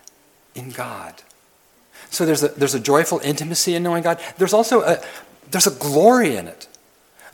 in 0.56 0.72
God. 0.72 1.16
So 2.10 2.26
there's 2.26 2.44
a, 2.44 2.50
there's 2.50 2.76
a 2.76 2.80
joyful 2.80 3.20
intimacy 3.24 3.76
in 3.76 3.84
knowing 3.84 4.04
God. 4.04 4.20
There's 4.38 4.54
also 4.54 4.82
a, 4.82 5.02
there's 5.52 5.68
a 5.68 5.72
glory 5.72 6.36
in 6.36 6.48
it. 6.48 6.68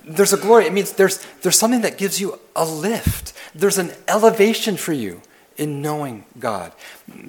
There's 0.03 0.33
a 0.33 0.37
glory. 0.37 0.65
It 0.65 0.73
means 0.73 0.93
there's, 0.93 1.25
there's 1.41 1.57
something 1.57 1.81
that 1.81 1.97
gives 1.97 2.21
you 2.21 2.39
a 2.55 2.65
lift. 2.65 3.33
There's 3.53 3.77
an 3.77 3.91
elevation 4.07 4.77
for 4.77 4.93
you 4.93 5.21
in 5.57 5.81
knowing 5.81 6.25
God. 6.39 6.73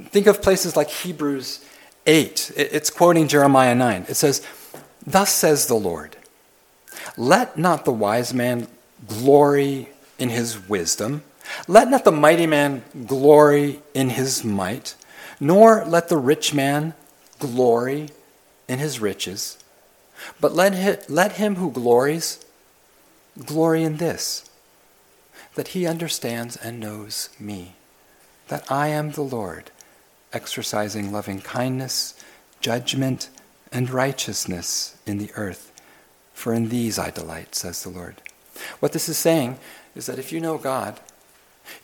Think 0.07 0.27
of 0.27 0.43
places 0.43 0.77
like 0.77 0.91
Hebrews 0.91 1.65
8. 2.07 2.53
It's 2.57 2.91
quoting 2.91 3.29
Jeremiah 3.29 3.75
9. 3.75 4.07
It 4.09 4.15
says, 4.15 4.47
Thus 5.07 5.33
says 5.33 5.67
the 5.67 5.75
Lord, 5.75 6.17
let 7.17 7.57
not 7.57 7.85
the 7.85 7.93
wise 7.93 8.35
man 8.35 8.67
glory 9.07 9.89
in 10.19 10.31
his 10.31 10.69
wisdom, 10.69 11.23
let 11.69 11.89
not 11.89 12.05
the 12.05 12.13
mighty 12.13 12.47
man 12.47 12.83
glory 13.07 13.81
in 13.95 14.11
his 14.11 14.45
might, 14.45 14.95
nor 15.41 15.85
let 15.85 16.09
the 16.09 16.17
rich 16.17 16.55
man 16.55 16.95
glory 17.39 18.11
in 18.69 18.79
his 18.79 19.01
riches, 19.01 19.59
but 20.41 20.55
let 20.55 20.75
him, 20.75 20.97
let 21.09 21.33
him 21.33 21.57
who 21.57 21.71
glories 21.71 22.45
glory 23.45 23.83
in 23.83 23.99
this, 23.99 24.49
that 25.55 25.69
he 25.69 25.87
understands 25.87 26.57
and 26.57 26.81
knows 26.81 27.29
me, 27.39 27.75
that 28.49 28.71
I 28.71 28.89
am 28.89 29.13
the 29.13 29.23
Lord, 29.23 29.71
exercising 30.33 31.13
loving 31.13 31.41
kindness, 31.41 32.15
judgment, 32.61 33.29
and 33.71 33.91
righteousness 33.91 34.97
in 35.07 35.19
the 35.19 35.31
earth. 35.35 35.73
For 36.33 36.53
in 36.55 36.69
these 36.69 36.99
I 36.99 37.11
delight, 37.11 37.55
says 37.55 37.83
the 37.83 37.91
Lord. 37.91 38.23
What 38.81 38.93
this 38.93 39.09
is 39.09 39.19
saying 39.19 39.59
is 39.95 40.07
that 40.07 40.19
if 40.19 40.33
you 40.33 40.41
know 40.41 40.59
God, 40.59 41.01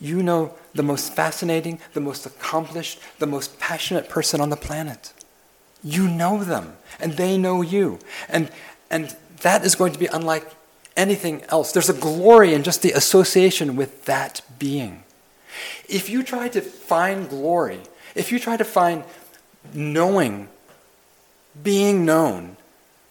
you 0.01 0.23
know 0.23 0.55
the 0.75 0.83
most 0.83 1.15
fascinating, 1.15 1.79
the 1.93 2.01
most 2.01 2.27
accomplished, 2.27 2.99
the 3.19 3.27
most 3.27 3.59
passionate 3.59 4.09
person 4.09 4.41
on 4.41 4.51
the 4.51 4.57
planet. 4.57 5.13
You 5.83 6.09
know 6.09 6.45
them, 6.45 6.77
and 7.01 7.15
they 7.15 7.37
know 7.37 7.63
you. 7.63 7.99
And, 8.29 8.51
and 8.91 9.17
that 9.43 9.65
is 9.65 9.75
going 9.75 9.93
to 9.93 9.99
be 9.99 10.07
unlike 10.07 10.47
anything 10.97 11.43
else. 11.49 11.73
There's 11.73 11.89
a 11.89 11.95
glory 11.95 12.55
in 12.55 12.63
just 12.63 12.83
the 12.83 12.93
association 12.93 13.77
with 13.77 14.05
that 14.05 14.43
being. 14.59 15.05
If 15.89 16.09
you 16.09 16.23
try 16.23 16.49
to 16.49 16.61
find 16.61 17.29
glory, 17.29 17.81
if 18.15 18.33
you 18.33 18.39
try 18.39 18.57
to 18.57 18.65
find 18.65 19.05
knowing, 19.75 20.49
being 21.63 22.05
known, 22.05 22.57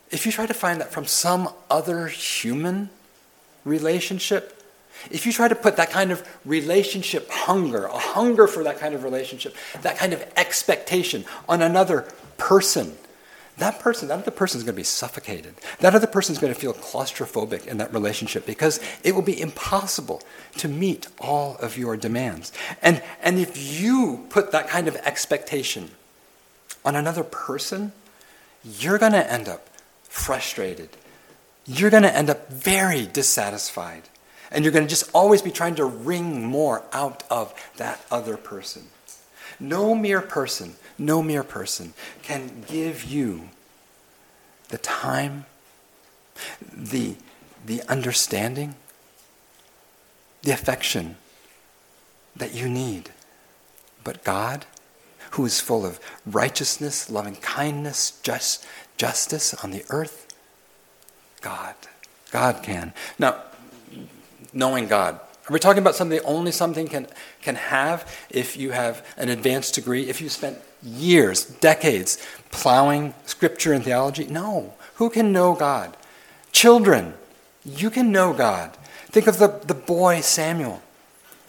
if 0.10 0.26
you 0.26 0.32
try 0.32 0.46
to 0.46 0.54
find 0.54 0.82
that 0.82 0.92
from 0.92 1.06
some 1.06 1.50
other 1.70 2.08
human 2.08 2.90
relationship, 3.64 4.61
if 5.10 5.26
you 5.26 5.32
try 5.32 5.48
to 5.48 5.56
put 5.56 5.78
that 5.78 5.90
kind 5.90 6.12
of 6.12 6.28
relationship 6.46 7.30
hunger, 7.30 7.86
a 7.86 7.98
hunger 7.98 8.48
for 8.48 8.64
that 8.64 8.80
kind 8.80 8.94
of 8.94 9.04
relationship, 9.04 9.56
that 9.82 9.98
kind 9.98 10.14
of 10.14 10.24
expectation 10.36 11.26
on 11.50 11.62
another 11.62 12.08
person, 12.38 12.96
that 13.58 13.80
person, 13.80 14.08
that 14.08 14.20
other 14.20 14.32
person 14.32 14.58
is 14.58 14.64
going 14.64 14.74
to 14.74 14.80
be 14.80 14.84
suffocated. 14.84 15.56
That 15.80 15.94
other 15.94 16.08
person 16.08 16.34
is 16.34 16.40
going 16.40 16.54
to 16.54 16.60
feel 16.60 16.74
claustrophobic 16.74 17.68
in 17.68 17.78
that 17.78 17.94
relationship 17.94 18.46
because 18.46 18.80
it 19.04 19.14
will 19.14 19.22
be 19.22 19.40
impossible 19.40 20.22
to 20.58 20.68
meet 20.68 21.08
all 21.20 21.58
of 21.58 21.78
your 21.78 21.98
demands. 21.98 22.52
And, 22.82 23.04
and 23.22 23.38
if 23.38 23.82
you 23.82 24.26
put 24.30 24.52
that 24.52 24.68
kind 24.68 24.88
of 24.88 24.96
expectation 24.98 25.92
on 26.84 26.96
another 26.96 27.24
person, 27.24 27.92
you're 28.64 28.98
going 28.98 29.12
to 29.12 29.32
end 29.32 29.48
up 29.48 29.68
frustrated. 30.04 30.90
You're 31.66 31.90
going 31.90 32.04
to 32.04 32.16
end 32.16 32.30
up 32.30 32.50
very 32.50 33.06
dissatisfied. 33.06 34.04
And 34.52 34.66
you're 34.66 34.74
going 34.74 34.86
to 34.86 34.90
just 34.90 35.10
always 35.14 35.42
be 35.42 35.52
trying 35.52 35.76
to 35.76 35.86
wring 35.86 36.46
more 36.46 36.84
out 36.92 37.24
of 37.30 37.54
that 37.78 38.06
other 38.12 38.36
person. 38.36 38.88
No 39.60 39.96
mere 39.96 40.22
person, 40.22 40.76
no 40.98 41.22
mere 41.22 41.44
person 41.44 41.94
can 42.22 42.64
give 42.68 43.04
you 43.06 43.50
the 44.70 44.78
time, 44.78 45.46
the, 46.74 47.16
the 47.66 47.82
understanding, 47.88 48.76
the 50.42 50.52
affection 50.52 51.18
that 52.36 52.54
you 52.54 52.68
need. 52.68 53.12
But 54.04 54.24
God, 54.24 54.66
who 55.32 55.46
is 55.46 55.60
full 55.62 55.86
of 55.86 56.00
righteousness, 56.26 57.10
loving 57.10 57.36
kindness, 57.36 58.20
just, 58.24 58.66
justice 58.98 59.54
on 59.64 59.72
the 59.72 59.86
earth, 59.90 60.28
God, 61.42 61.76
God 62.32 62.64
can. 62.64 62.94
Now, 63.20 63.44
knowing 64.54 64.88
God, 64.88 65.20
are 65.50 65.54
we 65.54 65.60
talking 65.60 65.82
about 65.82 65.96
something 65.96 66.20
only 66.24 66.52
something 66.52 66.88
can, 66.88 67.08
can 67.42 67.56
have 67.56 68.10
if 68.30 68.56
you 68.56 68.72
have 68.72 69.06
an 69.18 69.30
advanced 69.30 69.76
degree, 69.76 70.08
if 70.08 70.22
you 70.22 70.30
spent 70.30 70.58
years, 70.84 71.46
decades 71.46 72.26
plowing 72.52 73.14
scripture 73.26 73.74
and 73.74 73.84
theology? 73.84 74.26
No. 74.28 74.76
Who 74.96 75.10
can 75.10 75.32
know 75.32 75.54
God? 75.54 75.98
Children, 76.52 77.16
you 77.66 77.90
can 77.90 78.12
know 78.12 78.34
God. 78.34 78.72
Think 79.08 79.28
of 79.28 79.40
the, 79.40 79.48
the 79.48 79.74
boy 79.74 80.22
Samuel. 80.22 80.82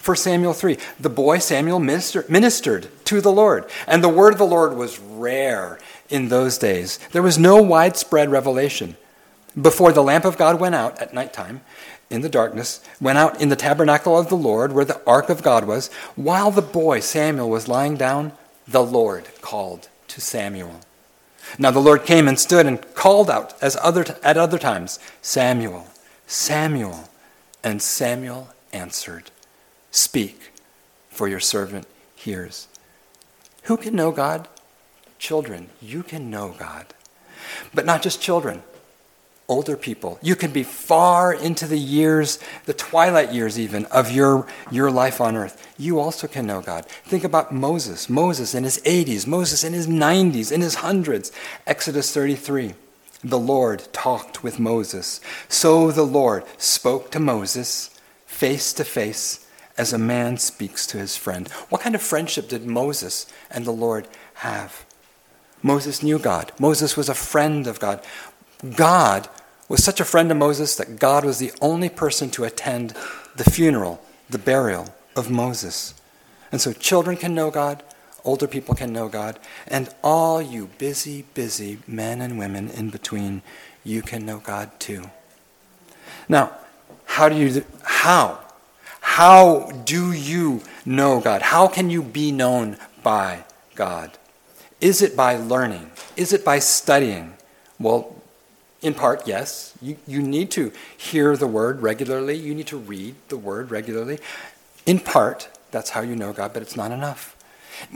1 0.03 0.17
Samuel 0.17 0.53
3. 0.53 0.77
The 0.99 1.09
boy 1.09 1.37
Samuel 1.37 1.79
minister, 1.79 2.25
ministered 2.27 2.89
to 3.05 3.21
the 3.21 3.31
Lord, 3.31 3.69
and 3.87 4.03
the 4.03 4.09
word 4.09 4.33
of 4.33 4.39
the 4.39 4.45
Lord 4.45 4.75
was 4.75 4.99
rare 4.99 5.79
in 6.09 6.27
those 6.27 6.57
days. 6.57 6.99
There 7.13 7.23
was 7.23 7.37
no 7.37 7.61
widespread 7.61 8.29
revelation. 8.29 8.97
Before 9.59 9.93
the 9.93 10.03
lamp 10.03 10.25
of 10.25 10.37
God 10.37 10.59
went 10.59 10.75
out 10.75 10.99
at 10.99 11.13
nighttime, 11.13 11.61
in 12.13 12.21
the 12.21 12.29
darkness, 12.29 12.79
went 13.01 13.17
out 13.17 13.41
in 13.41 13.49
the 13.49 13.55
tabernacle 13.55 14.17
of 14.17 14.29
the 14.29 14.37
Lord, 14.37 14.71
where 14.71 14.85
the 14.85 15.01
ark 15.05 15.29
of 15.29 15.41
God 15.41 15.65
was, 15.65 15.91
while 16.15 16.51
the 16.51 16.61
boy 16.61 16.99
Samuel 16.99 17.49
was 17.49 17.67
lying 17.67 17.97
down, 17.97 18.33
the 18.67 18.83
Lord 18.83 19.27
called 19.41 19.89
to 20.09 20.21
Samuel. 20.21 20.81
Now 21.57 21.71
the 21.71 21.79
Lord 21.79 22.05
came 22.05 22.27
and 22.27 22.39
stood 22.39 22.67
and 22.67 22.79
called 22.93 23.31
out 23.31 23.61
as 23.63 23.75
other 23.81 24.05
at 24.21 24.37
other 24.37 24.59
times, 24.59 24.99
Samuel, 25.23 25.87
Samuel. 26.27 27.09
And 27.63 27.81
Samuel 27.81 28.49
answered, 28.71 29.31
Speak, 29.89 30.51
for 31.09 31.27
your 31.27 31.39
servant 31.39 31.87
hears. 32.15 32.67
Who 33.63 33.75
can 33.75 33.95
know 33.95 34.11
God? 34.11 34.47
Children, 35.17 35.69
you 35.81 36.03
can 36.03 36.29
know 36.29 36.53
God. 36.59 36.85
But 37.73 37.87
not 37.87 38.03
just 38.03 38.21
children 38.21 38.61
older 39.47 39.75
people. 39.75 40.17
You 40.21 40.35
can 40.35 40.51
be 40.51 40.63
far 40.63 41.33
into 41.33 41.67
the 41.67 41.77
years, 41.77 42.39
the 42.65 42.73
twilight 42.73 43.33
years 43.33 43.59
even, 43.59 43.85
of 43.85 44.11
your, 44.11 44.47
your 44.71 44.89
life 44.89 45.19
on 45.19 45.35
earth. 45.35 45.73
You 45.77 45.99
also 45.99 46.27
can 46.27 46.47
know 46.47 46.61
God. 46.61 46.85
Think 46.85 47.23
about 47.23 47.53
Moses. 47.53 48.09
Moses 48.09 48.55
in 48.55 48.63
his 48.63 48.79
80s, 48.79 49.27
Moses 49.27 49.63
in 49.63 49.73
his 49.73 49.87
90s, 49.87 50.51
in 50.51 50.61
his 50.61 50.75
hundreds. 50.75 51.31
Exodus 51.67 52.13
33. 52.13 52.73
The 53.23 53.39
Lord 53.39 53.87
talked 53.93 54.43
with 54.43 54.59
Moses. 54.59 55.21
So 55.47 55.91
the 55.91 56.03
Lord 56.03 56.43
spoke 56.57 57.11
to 57.11 57.19
Moses 57.19 57.89
face 58.25 58.73
to 58.73 58.83
face 58.83 59.47
as 59.77 59.93
a 59.93 59.97
man 59.97 60.37
speaks 60.37 60.85
to 60.87 60.97
his 60.97 61.17
friend. 61.17 61.47
What 61.69 61.81
kind 61.81 61.95
of 61.95 62.01
friendship 62.01 62.49
did 62.49 62.65
Moses 62.65 63.25
and 63.49 63.65
the 63.65 63.71
Lord 63.71 64.07
have? 64.35 64.85
Moses 65.61 66.03
knew 66.03 66.19
God. 66.19 66.51
Moses 66.59 66.97
was 66.97 67.09
a 67.09 67.15
friend 67.15 67.65
of 67.67 67.79
God. 67.79 68.03
God 68.75 69.27
was 69.67 69.83
such 69.83 69.99
a 69.99 70.05
friend 70.05 70.31
of 70.31 70.37
Moses 70.37 70.75
that 70.75 70.99
God 70.99 71.25
was 71.25 71.39
the 71.39 71.51
only 71.61 71.89
person 71.89 72.29
to 72.31 72.43
attend 72.43 72.93
the 73.35 73.43
funeral, 73.43 74.01
the 74.29 74.37
burial 74.37 74.93
of 75.15 75.29
Moses. 75.29 75.93
And 76.51 76.61
so 76.61 76.73
children 76.73 77.17
can 77.17 77.33
know 77.33 77.49
God, 77.49 77.83
older 78.23 78.47
people 78.47 78.75
can 78.75 78.93
know 78.93 79.09
God, 79.09 79.39
and 79.67 79.89
all 80.03 80.41
you 80.41 80.69
busy, 80.77 81.25
busy 81.33 81.79
men 81.87 82.21
and 82.21 82.37
women 82.37 82.69
in 82.69 82.89
between, 82.89 83.41
you 83.83 84.01
can 84.01 84.25
know 84.25 84.37
God 84.37 84.79
too. 84.79 85.09
Now, 86.29 86.51
how 87.05 87.29
do 87.29 87.35
you 87.35 87.63
how 87.83 88.39
how 89.01 89.71
do 89.85 90.11
you 90.11 90.61
know 90.85 91.19
God? 91.19 91.41
How 91.41 91.67
can 91.67 91.89
you 91.89 92.01
be 92.01 92.31
known 92.31 92.77
by 93.03 93.43
God? 93.75 94.11
Is 94.79 95.01
it 95.01 95.15
by 95.15 95.35
learning? 95.35 95.91
Is 96.15 96.33
it 96.33 96.45
by 96.45 96.59
studying? 96.59 97.33
Well, 97.79 98.15
in 98.83 98.93
part, 98.93 99.25
yes. 99.25 99.73
You, 99.81 99.97
you 100.05 100.21
need 100.21 100.51
to 100.51 100.73
hear 100.97 101.37
the 101.37 101.47
word 101.47 101.81
regularly, 101.81 102.35
you 102.35 102.53
need 102.53 102.67
to 102.67 102.77
read 102.77 103.15
the 103.29 103.37
word 103.37 103.71
regularly. 103.71 104.19
In 104.85 104.99
part, 104.99 105.47
that's 105.71 105.91
how 105.91 106.01
you 106.01 106.15
know 106.15 106.33
God, 106.33 106.51
but 106.53 106.61
it's 106.61 106.75
not 106.75 106.91
enough. 106.91 107.35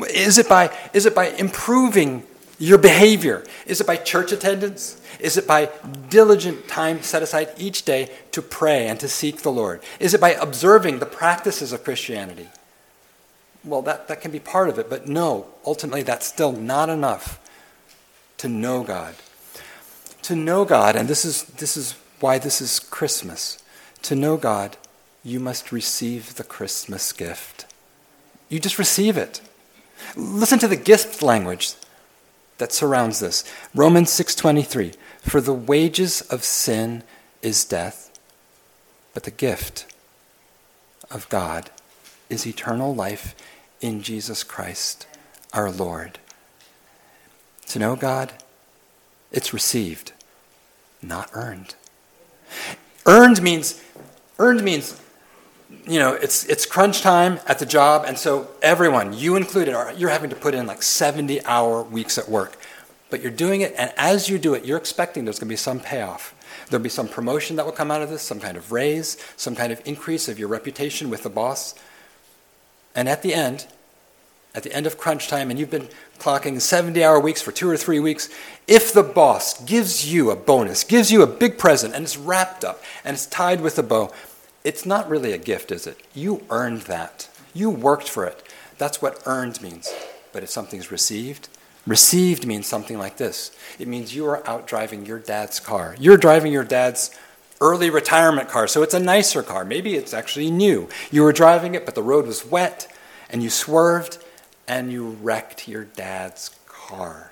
Is 0.09 0.37
it 0.37 0.47
by, 0.47 0.75
is 0.93 1.05
it 1.05 1.13
by 1.13 1.27
improving 1.27 2.23
your 2.57 2.77
behavior? 2.77 3.43
Is 3.65 3.81
it 3.81 3.85
by 3.85 3.97
church 3.97 4.31
attendance? 4.31 4.99
Is 5.19 5.37
it 5.37 5.45
by 5.45 5.69
diligent 6.09 6.67
time 6.67 7.01
set 7.01 7.21
aside 7.21 7.49
each 7.57 7.83
day 7.83 8.09
to 8.31 8.41
pray 8.41 8.87
and 8.87 8.99
to 9.01 9.09
seek 9.09 9.41
the 9.41 9.51
Lord? 9.51 9.81
Is 9.99 10.13
it 10.13 10.21
by 10.21 10.31
observing 10.31 10.99
the 10.99 11.05
practices 11.05 11.73
of 11.73 11.83
Christianity? 11.83 12.47
Well, 13.63 13.81
that, 13.81 14.07
that 14.07 14.21
can 14.21 14.31
be 14.31 14.39
part 14.39 14.69
of 14.69 14.79
it, 14.79 14.89
but 14.89 15.07
no, 15.07 15.47
ultimately, 15.65 16.01
that's 16.01 16.25
still 16.25 16.53
not 16.53 16.87
enough 16.87 17.39
to 18.37 18.47
know 18.47 18.83
God 18.83 19.15
to 20.27 20.35
know 20.35 20.65
God, 20.65 20.95
and 20.97 21.07
this 21.07 21.23
is, 21.23 21.43
this 21.43 21.77
is 21.77 21.95
why 22.19 22.37
this 22.37 22.59
is 22.59 22.79
Christmas, 22.79 23.63
to 24.01 24.13
know 24.13 24.35
God, 24.35 24.75
you 25.23 25.39
must 25.39 25.71
receive 25.71 26.35
the 26.35 26.43
Christmas 26.43 27.13
gift. 27.13 27.65
You 28.49 28.59
just 28.59 28.77
receive 28.77 29.17
it. 29.17 29.39
Listen 30.17 30.59
to 30.59 30.67
the 30.67 30.75
gift 30.75 31.21
language 31.23 31.73
that 32.57 32.73
surrounds 32.73 33.19
this. 33.19 33.45
Romans 33.73 34.09
6:23, 34.09 34.93
"For 35.21 35.39
the 35.39 35.53
wages 35.53 36.21
of 36.21 36.43
sin 36.43 37.03
is 37.41 37.63
death, 37.63 38.11
But 39.17 39.23
the 39.23 39.31
gift 39.31 39.87
of 41.09 41.27
God 41.29 41.71
is 42.29 42.45
eternal 42.45 42.93
life 42.93 43.33
in 43.81 44.03
Jesus 44.03 44.43
Christ, 44.43 45.07
our 45.53 45.71
Lord. 45.71 46.19
To 47.69 47.79
know 47.79 47.95
God, 47.95 48.33
it's 49.31 49.53
received, 49.53 50.11
not 51.01 51.29
earned. 51.33 51.75
Earned 53.05 53.41
means 53.41 53.81
earned 54.39 54.63
means 54.63 54.99
you 55.85 55.99
know, 55.99 56.13
it's 56.13 56.45
it's 56.45 56.65
crunch 56.65 57.01
time 57.01 57.39
at 57.47 57.59
the 57.59 57.65
job 57.65 58.05
and 58.07 58.17
so 58.17 58.49
everyone, 58.61 59.13
you 59.13 59.35
included, 59.35 59.73
are 59.73 59.93
you're 59.93 60.09
having 60.09 60.29
to 60.29 60.35
put 60.35 60.53
in 60.53 60.65
like 60.65 60.83
70 60.83 61.43
hour 61.45 61.83
weeks 61.83 62.17
at 62.17 62.29
work. 62.29 62.57
But 63.09 63.21
you're 63.21 63.31
doing 63.31 63.61
it 63.61 63.73
and 63.77 63.93
as 63.97 64.29
you 64.29 64.37
do 64.37 64.53
it, 64.53 64.65
you're 64.65 64.77
expecting 64.77 65.25
there's 65.25 65.39
going 65.39 65.47
to 65.47 65.53
be 65.53 65.57
some 65.57 65.79
payoff. 65.79 66.33
There'll 66.69 66.83
be 66.83 66.89
some 66.89 67.07
promotion 67.07 67.55
that 67.55 67.65
will 67.65 67.73
come 67.73 67.91
out 67.91 68.01
of 68.01 68.09
this, 68.09 68.21
some 68.21 68.39
kind 68.39 68.57
of 68.57 68.71
raise, 68.71 69.17
some 69.37 69.55
kind 69.55 69.71
of 69.71 69.81
increase 69.85 70.27
of 70.27 70.37
your 70.37 70.49
reputation 70.49 71.09
with 71.09 71.23
the 71.23 71.29
boss. 71.29 71.73
And 72.93 73.07
at 73.07 73.21
the 73.21 73.33
end, 73.33 73.67
at 74.57 74.63
the 74.63 74.73
end 74.73 74.87
of 74.87 74.97
crunch 74.97 75.27
time, 75.27 75.51
and 75.51 75.59
you've 75.59 75.69
been 75.69 75.87
clocking 76.17 76.59
70 76.59 77.03
hour 77.03 77.19
weeks 77.19 77.43
for 77.43 77.51
two 77.51 77.69
or 77.69 77.77
three 77.77 77.99
weeks, 77.99 78.27
if 78.67 78.91
the 78.91 79.03
boss 79.03 79.63
gives 79.63 80.11
you 80.11 80.31
a 80.31 80.35
bonus, 80.35 80.83
gives 80.83 81.11
you 81.11 81.21
a 81.21 81.27
big 81.27 81.59
present, 81.59 81.93
and 81.93 82.03
it's 82.03 82.17
wrapped 82.17 82.65
up 82.65 82.83
and 83.05 83.13
it's 83.13 83.27
tied 83.27 83.61
with 83.61 83.77
a 83.77 83.83
bow, 83.83 84.11
it's 84.63 84.83
not 84.83 85.07
really 85.07 85.31
a 85.31 85.37
gift, 85.37 85.71
is 85.71 85.85
it? 85.85 86.01
You 86.15 86.43
earned 86.49 86.81
that. 86.81 87.29
You 87.53 87.69
worked 87.69 88.09
for 88.09 88.25
it. 88.25 88.41
That's 88.79 88.99
what 88.99 89.21
earned 89.27 89.61
means. 89.61 89.93
But 90.33 90.41
if 90.41 90.49
something's 90.49 90.91
received, 90.91 91.49
Received 91.85 92.45
means 92.45 92.67
something 92.67 92.97
like 92.97 93.15
this 93.15 93.51
it 93.79 93.87
means 93.87 94.13
you 94.13 94.25
are 94.25 94.45
out 94.47 94.67
driving 94.67 95.05
your 95.05 95.19
dad's 95.19 95.61
car. 95.61 95.95
You're 95.97 96.17
driving 96.17 96.51
your 96.51 96.65
dad's 96.65 97.17
early 97.61 97.89
retirement 97.89 98.49
car, 98.49 98.67
so 98.67 98.83
it's 98.83 98.93
a 98.93 98.99
nicer 98.99 99.41
car. 99.41 99.63
Maybe 99.63 99.95
it's 99.95 100.13
actually 100.13 100.51
new. 100.51 100.89
You 101.11 101.23
were 101.23 101.31
driving 101.31 101.75
it, 101.75 101.85
but 101.85 101.95
the 101.95 102.03
road 102.03 102.27
was 102.27 102.45
wet, 102.45 102.93
and 103.29 103.41
you 103.41 103.49
swerved, 103.49 104.17
and 104.67 104.91
you 104.91 105.09
wrecked 105.09 105.67
your 105.67 105.85
dad's 105.85 106.51
car. 106.67 107.31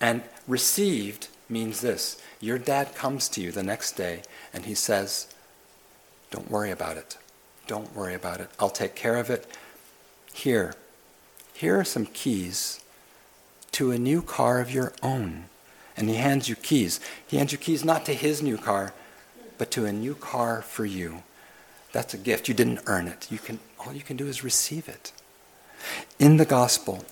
And 0.00 0.22
received 0.46 1.28
means 1.48 1.80
this 1.80 2.20
your 2.40 2.58
dad 2.58 2.94
comes 2.94 3.28
to 3.30 3.40
you 3.40 3.52
the 3.52 3.62
next 3.62 3.92
day, 3.92 4.22
and 4.52 4.64
he 4.64 4.74
says, 4.74 5.28
Don't 6.30 6.50
worry 6.50 6.70
about 6.70 6.96
it. 6.96 7.18
Don't 7.66 7.94
worry 7.94 8.14
about 8.14 8.40
it. 8.40 8.50
I'll 8.58 8.70
take 8.70 8.94
care 8.94 9.16
of 9.16 9.30
it. 9.30 9.46
Here, 10.32 10.74
here 11.54 11.78
are 11.78 11.84
some 11.84 12.06
keys 12.06 12.82
to 13.72 13.90
a 13.90 13.98
new 13.98 14.22
car 14.22 14.60
of 14.60 14.70
your 14.70 14.92
own. 15.02 15.44
And 15.96 16.08
he 16.08 16.16
hands 16.16 16.48
you 16.48 16.56
keys. 16.56 17.00
He 17.26 17.36
hands 17.36 17.52
you 17.52 17.58
keys 17.58 17.84
not 17.84 18.04
to 18.06 18.14
his 18.14 18.42
new 18.42 18.56
car, 18.56 18.92
but 19.58 19.70
to 19.72 19.84
a 19.84 19.92
new 19.92 20.14
car 20.14 20.62
for 20.62 20.84
you. 20.84 21.22
That's 21.92 22.14
a 22.14 22.18
gift. 22.18 22.48
You 22.48 22.54
didn't 22.54 22.80
earn 22.86 23.06
it. 23.06 23.30
You 23.30 23.38
can, 23.38 23.60
all 23.78 23.92
you 23.92 24.00
can 24.00 24.16
do 24.16 24.26
is 24.26 24.42
receive 24.42 24.88
it. 24.88 25.12
In 26.18 26.36
the 26.36 26.44
gospel, 26.44 27.04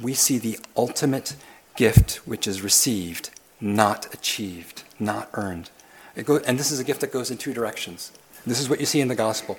we 0.00 0.14
see 0.14 0.38
the 0.38 0.58
ultimate 0.76 1.36
gift 1.76 2.16
which 2.26 2.46
is 2.46 2.62
received, 2.62 3.30
not 3.60 4.12
achieved, 4.12 4.82
not 4.98 5.28
earned. 5.34 5.70
Goes, 6.24 6.42
and 6.42 6.58
this 6.58 6.70
is 6.70 6.80
a 6.80 6.84
gift 6.84 7.00
that 7.02 7.12
goes 7.12 7.30
in 7.30 7.36
two 7.36 7.52
directions. 7.52 8.12
This 8.46 8.60
is 8.60 8.70
what 8.70 8.80
you 8.80 8.86
see 8.86 9.00
in 9.00 9.08
the 9.08 9.14
gospel. 9.14 9.58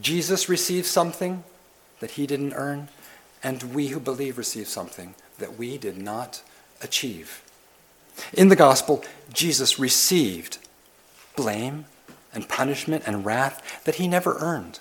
Jesus 0.00 0.48
received 0.48 0.86
something 0.86 1.44
that 2.00 2.12
he 2.12 2.26
didn't 2.26 2.54
earn, 2.54 2.88
and 3.42 3.74
we 3.74 3.88
who 3.88 4.00
believe 4.00 4.38
receive 4.38 4.68
something 4.68 5.14
that 5.38 5.58
we 5.58 5.76
did 5.76 5.98
not 5.98 6.42
achieve. 6.80 7.42
In 8.32 8.48
the 8.48 8.56
gospel, 8.56 9.04
Jesus 9.32 9.78
received 9.78 10.58
blame 11.36 11.86
and 12.32 12.48
punishment 12.48 13.04
and 13.06 13.24
wrath 13.24 13.84
that 13.84 13.96
he 13.96 14.08
never 14.08 14.36
earned. 14.38 14.80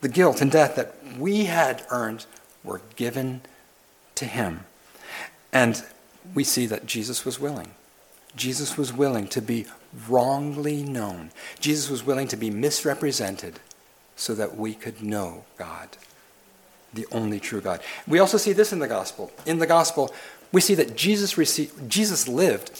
The 0.00 0.08
guilt 0.08 0.40
and 0.40 0.50
death 0.50 0.76
that 0.76 0.94
we 1.18 1.44
had 1.44 1.84
earned 1.90 2.26
were 2.64 2.80
given 2.96 3.42
to 4.16 4.24
him. 4.24 4.64
And 5.52 5.82
we 6.34 6.44
see 6.44 6.66
that 6.66 6.86
Jesus 6.86 7.24
was 7.24 7.40
willing. 7.40 7.72
Jesus 8.36 8.76
was 8.76 8.92
willing 8.92 9.26
to 9.28 9.40
be 9.40 9.66
wrongly 10.08 10.82
known. 10.82 11.30
Jesus 11.60 11.88
was 11.88 12.04
willing 12.04 12.28
to 12.28 12.36
be 12.36 12.50
misrepresented 12.50 13.60
so 14.16 14.34
that 14.34 14.56
we 14.56 14.74
could 14.74 15.02
know 15.02 15.44
God 15.56 15.96
the 16.92 17.06
only 17.12 17.40
true 17.40 17.60
God. 17.60 17.80
We 18.06 18.18
also 18.18 18.38
see 18.38 18.52
this 18.52 18.72
in 18.72 18.78
the 18.78 18.88
gospel. 18.88 19.30
In 19.46 19.58
the 19.58 19.66
gospel, 19.66 20.14
we 20.52 20.60
see 20.60 20.74
that 20.74 20.96
Jesus 20.96 21.36
received, 21.36 21.88
Jesus 21.88 22.26
lived 22.26 22.70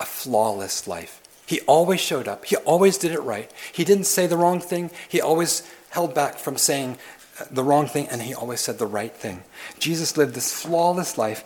a 0.00 0.04
flawless 0.04 0.86
life. 0.86 1.20
He 1.46 1.60
always 1.62 2.00
showed 2.00 2.26
up. 2.26 2.44
He 2.46 2.56
always 2.56 2.96
did 2.96 3.12
it 3.12 3.20
right. 3.20 3.50
He 3.72 3.84
didn't 3.84 4.04
say 4.04 4.26
the 4.26 4.36
wrong 4.36 4.60
thing. 4.60 4.90
He 5.08 5.20
always 5.20 5.68
held 5.90 6.14
back 6.14 6.38
from 6.38 6.56
saying 6.56 6.96
the 7.50 7.64
wrong 7.64 7.86
thing, 7.86 8.08
and 8.08 8.22
he 8.22 8.34
always 8.34 8.60
said 8.60 8.78
the 8.78 8.86
right 8.86 9.12
thing. 9.12 9.42
Jesus 9.78 10.16
lived 10.16 10.34
this 10.34 10.52
flawless 10.52 11.18
life, 11.18 11.44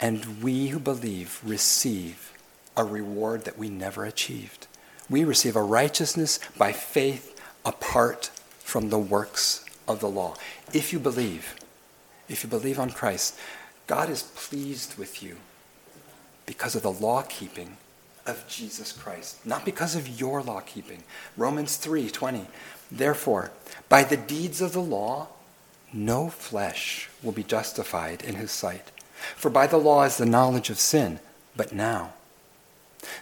and 0.00 0.42
we 0.42 0.68
who 0.68 0.78
believe 0.78 1.40
receive 1.44 2.32
a 2.76 2.84
reward 2.84 3.44
that 3.44 3.58
we 3.58 3.68
never 3.68 4.04
achieved. 4.04 4.66
We 5.10 5.24
receive 5.24 5.56
a 5.56 5.62
righteousness 5.62 6.38
by 6.56 6.72
faith 6.72 7.38
apart 7.64 8.30
from 8.60 8.90
the 8.90 8.98
works 8.98 9.64
of 9.86 10.00
the 10.00 10.08
law. 10.08 10.34
If 10.72 10.92
you 10.92 10.98
believe, 10.98 11.56
if 12.28 12.44
you 12.44 12.48
believe 12.48 12.78
on 12.78 12.90
Christ, 12.90 13.38
God 13.86 14.10
is 14.10 14.22
pleased 14.22 14.98
with 14.98 15.22
you 15.22 15.38
because 16.46 16.76
of 16.76 16.82
the 16.82 16.92
law 16.92 17.22
keeping 17.22 17.76
of 18.26 18.46
Jesus 18.46 18.92
Christ, 18.92 19.44
not 19.46 19.64
because 19.64 19.96
of 19.96 20.20
your 20.20 20.42
law 20.42 20.60
keeping. 20.60 21.02
Romans 21.36 21.78
3:20. 21.78 22.46
Therefore, 22.90 23.50
by 23.88 24.04
the 24.04 24.16
deeds 24.16 24.60
of 24.60 24.72
the 24.72 24.82
law, 24.82 25.28
no 25.92 26.28
flesh 26.28 27.08
will 27.22 27.32
be 27.32 27.42
justified 27.42 28.22
in 28.22 28.36
his 28.36 28.50
sight. 28.50 28.90
For 29.36 29.50
by 29.50 29.66
the 29.66 29.78
law 29.78 30.04
is 30.04 30.16
the 30.16 30.26
knowledge 30.26 30.70
of 30.70 30.78
sin, 30.78 31.20
but 31.56 31.72
now 31.72 32.12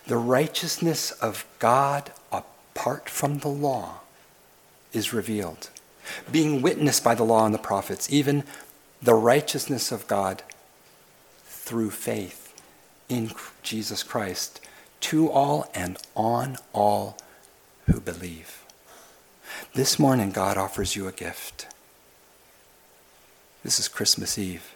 the 0.06 0.16
righteousness 0.16 1.10
of 1.12 1.46
God 1.58 2.12
apart 2.32 3.08
from 3.08 3.38
the 3.38 3.48
law 3.48 4.00
is 4.92 5.12
revealed 5.12 5.70
being 6.30 6.62
witnessed 6.62 7.04
by 7.04 7.14
the 7.14 7.24
law 7.24 7.44
and 7.44 7.54
the 7.54 7.58
prophets, 7.58 8.10
even 8.12 8.44
the 9.02 9.14
righteousness 9.14 9.92
of 9.92 10.06
God 10.06 10.42
through 11.44 11.90
faith 11.90 12.54
in 13.08 13.32
Jesus 13.62 14.02
Christ 14.02 14.60
to 15.00 15.30
all 15.30 15.70
and 15.74 15.98
on 16.14 16.56
all 16.72 17.18
who 17.86 18.00
believe. 18.00 18.62
This 19.74 19.98
morning, 19.98 20.30
God 20.30 20.56
offers 20.56 20.96
you 20.96 21.06
a 21.06 21.12
gift. 21.12 21.66
This 23.62 23.78
is 23.78 23.88
Christmas 23.88 24.38
Eve. 24.38 24.74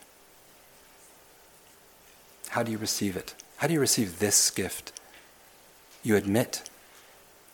How 2.51 2.63
do 2.63 2.73
you 2.73 2.79
receive 2.79 3.17
it? 3.17 3.35
How 3.59 3.67
do 3.67 3.75
you 3.75 3.81
receive 3.81 4.19
this 4.19 4.51
gift? 4.51 4.93
You 6.03 6.17
admit 6.17 6.69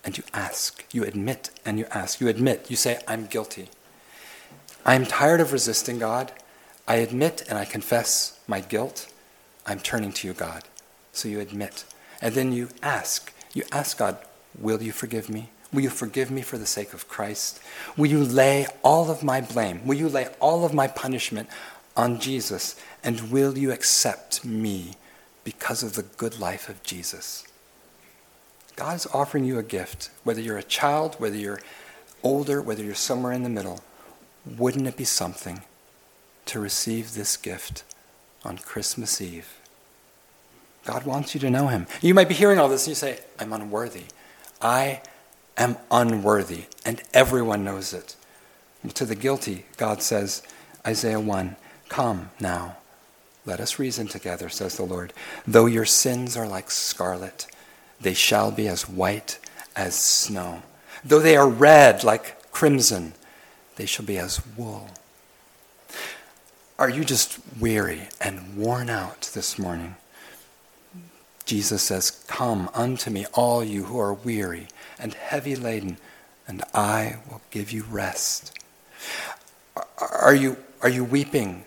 and 0.03 0.17
you 0.17 0.23
ask. 0.33 0.85
You 0.91 1.03
admit 1.03 1.51
and 1.65 1.77
you 1.77 1.85
ask. 1.91 2.19
You 2.19 2.27
admit. 2.27 2.69
You 2.69 2.75
say, 2.75 2.99
I'm 3.07 3.25
guilty. 3.25 3.69
I'm 4.85 5.05
tired 5.05 5.41
of 5.41 5.51
resisting 5.51 5.99
God. 5.99 6.31
I 6.87 6.95
admit 6.95 7.43
and 7.49 7.57
I 7.57 7.65
confess 7.65 8.39
my 8.47 8.61
guilt. 8.61 9.11
I'm 9.65 9.79
turning 9.79 10.13
to 10.13 10.27
you, 10.27 10.33
God. 10.33 10.63
So 11.11 11.27
you 11.27 11.39
admit. 11.39 11.83
And 12.21 12.33
then 12.33 12.51
you 12.51 12.69
ask. 12.81 13.33
You 13.53 13.63
ask 13.71 13.97
God, 13.97 14.17
Will 14.59 14.81
you 14.81 14.91
forgive 14.91 15.29
me? 15.29 15.49
Will 15.73 15.81
you 15.81 15.89
forgive 15.89 16.31
me 16.31 16.41
for 16.41 16.57
the 16.57 16.65
sake 16.65 16.93
of 16.93 17.07
Christ? 17.07 17.61
Will 17.97 18.07
you 18.07 18.23
lay 18.23 18.67
all 18.83 19.11
of 19.11 19.23
my 19.23 19.41
blame? 19.41 19.85
Will 19.85 19.97
you 19.97 20.09
lay 20.09 20.27
all 20.39 20.65
of 20.65 20.73
my 20.73 20.87
punishment 20.87 21.49
on 21.95 22.19
Jesus? 22.19 22.75
And 23.03 23.31
will 23.31 23.57
you 23.57 23.71
accept 23.71 24.45
me 24.45 24.93
because 25.43 25.83
of 25.83 25.93
the 25.93 26.03
good 26.03 26.39
life 26.39 26.69
of 26.69 26.83
Jesus? 26.83 27.45
God 28.75 28.95
is 28.95 29.07
offering 29.07 29.43
you 29.43 29.57
a 29.57 29.63
gift, 29.63 30.11
whether 30.23 30.39
you're 30.39 30.57
a 30.57 30.63
child, 30.63 31.15
whether 31.15 31.35
you're 31.35 31.61
older, 32.23 32.61
whether 32.61 32.83
you're 32.83 32.95
somewhere 32.95 33.33
in 33.33 33.43
the 33.43 33.49
middle. 33.49 33.81
Wouldn't 34.45 34.87
it 34.87 34.95
be 34.95 35.03
something 35.03 35.61
to 36.45 36.59
receive 36.59 37.13
this 37.13 37.35
gift 37.35 37.83
on 38.45 38.57
Christmas 38.57 39.19
Eve? 39.19 39.57
God 40.85 41.05
wants 41.05 41.33
you 41.33 41.41
to 41.41 41.49
know 41.49 41.67
Him. 41.67 41.87
You 42.01 42.13
might 42.13 42.29
be 42.29 42.35
hearing 42.35 42.59
all 42.59 42.69
this 42.69 42.85
and 42.85 42.91
you 42.91 42.95
say, 42.95 43.19
I'm 43.37 43.51
unworthy. 43.51 44.05
I 44.61 45.01
am 45.57 45.77
unworthy, 45.91 46.65
and 46.85 47.01
everyone 47.13 47.63
knows 47.63 47.93
it. 47.93 48.15
to 48.93 49.05
the 49.05 49.15
guilty, 49.15 49.65
God 49.77 50.01
says, 50.01 50.43
Isaiah 50.85 51.19
1, 51.19 51.55
Come 51.89 52.29
now, 52.39 52.77
let 53.45 53.59
us 53.59 53.79
reason 53.79 54.07
together, 54.07 54.49
says 54.49 54.75
the 54.77 54.83
Lord. 54.83 55.13
Though 55.45 55.65
your 55.65 55.85
sins 55.85 56.37
are 56.37 56.47
like 56.47 56.69
scarlet, 56.69 57.47
they 57.99 58.13
shall 58.13 58.51
be 58.51 58.67
as 58.67 58.87
white 58.87 59.39
as 59.75 59.95
snow. 59.95 60.63
Though 61.03 61.19
they 61.19 61.37
are 61.37 61.49
red 61.49 62.03
like 62.03 62.51
crimson, 62.51 63.13
they 63.77 63.85
shall 63.85 64.05
be 64.05 64.17
as 64.17 64.41
wool. 64.57 64.89
Are 66.77 66.89
you 66.89 67.03
just 67.03 67.39
weary 67.59 68.09
and 68.21 68.55
worn 68.57 68.89
out 68.89 69.31
this 69.33 69.57
morning? 69.57 69.95
Jesus 71.45 71.81
says, 71.81 72.11
Come 72.27 72.69
unto 72.73 73.09
me, 73.09 73.25
all 73.33 73.63
you 73.63 73.85
who 73.85 73.99
are 73.99 74.13
weary 74.13 74.67
and 74.99 75.13
heavy 75.13 75.55
laden, 75.55 75.97
and 76.47 76.63
I 76.73 77.17
will 77.29 77.41
give 77.51 77.71
you 77.71 77.83
rest. 77.83 78.57
Are 79.99 80.35
you, 80.35 80.57
are 80.81 80.89
you 80.89 81.03
weeping 81.03 81.65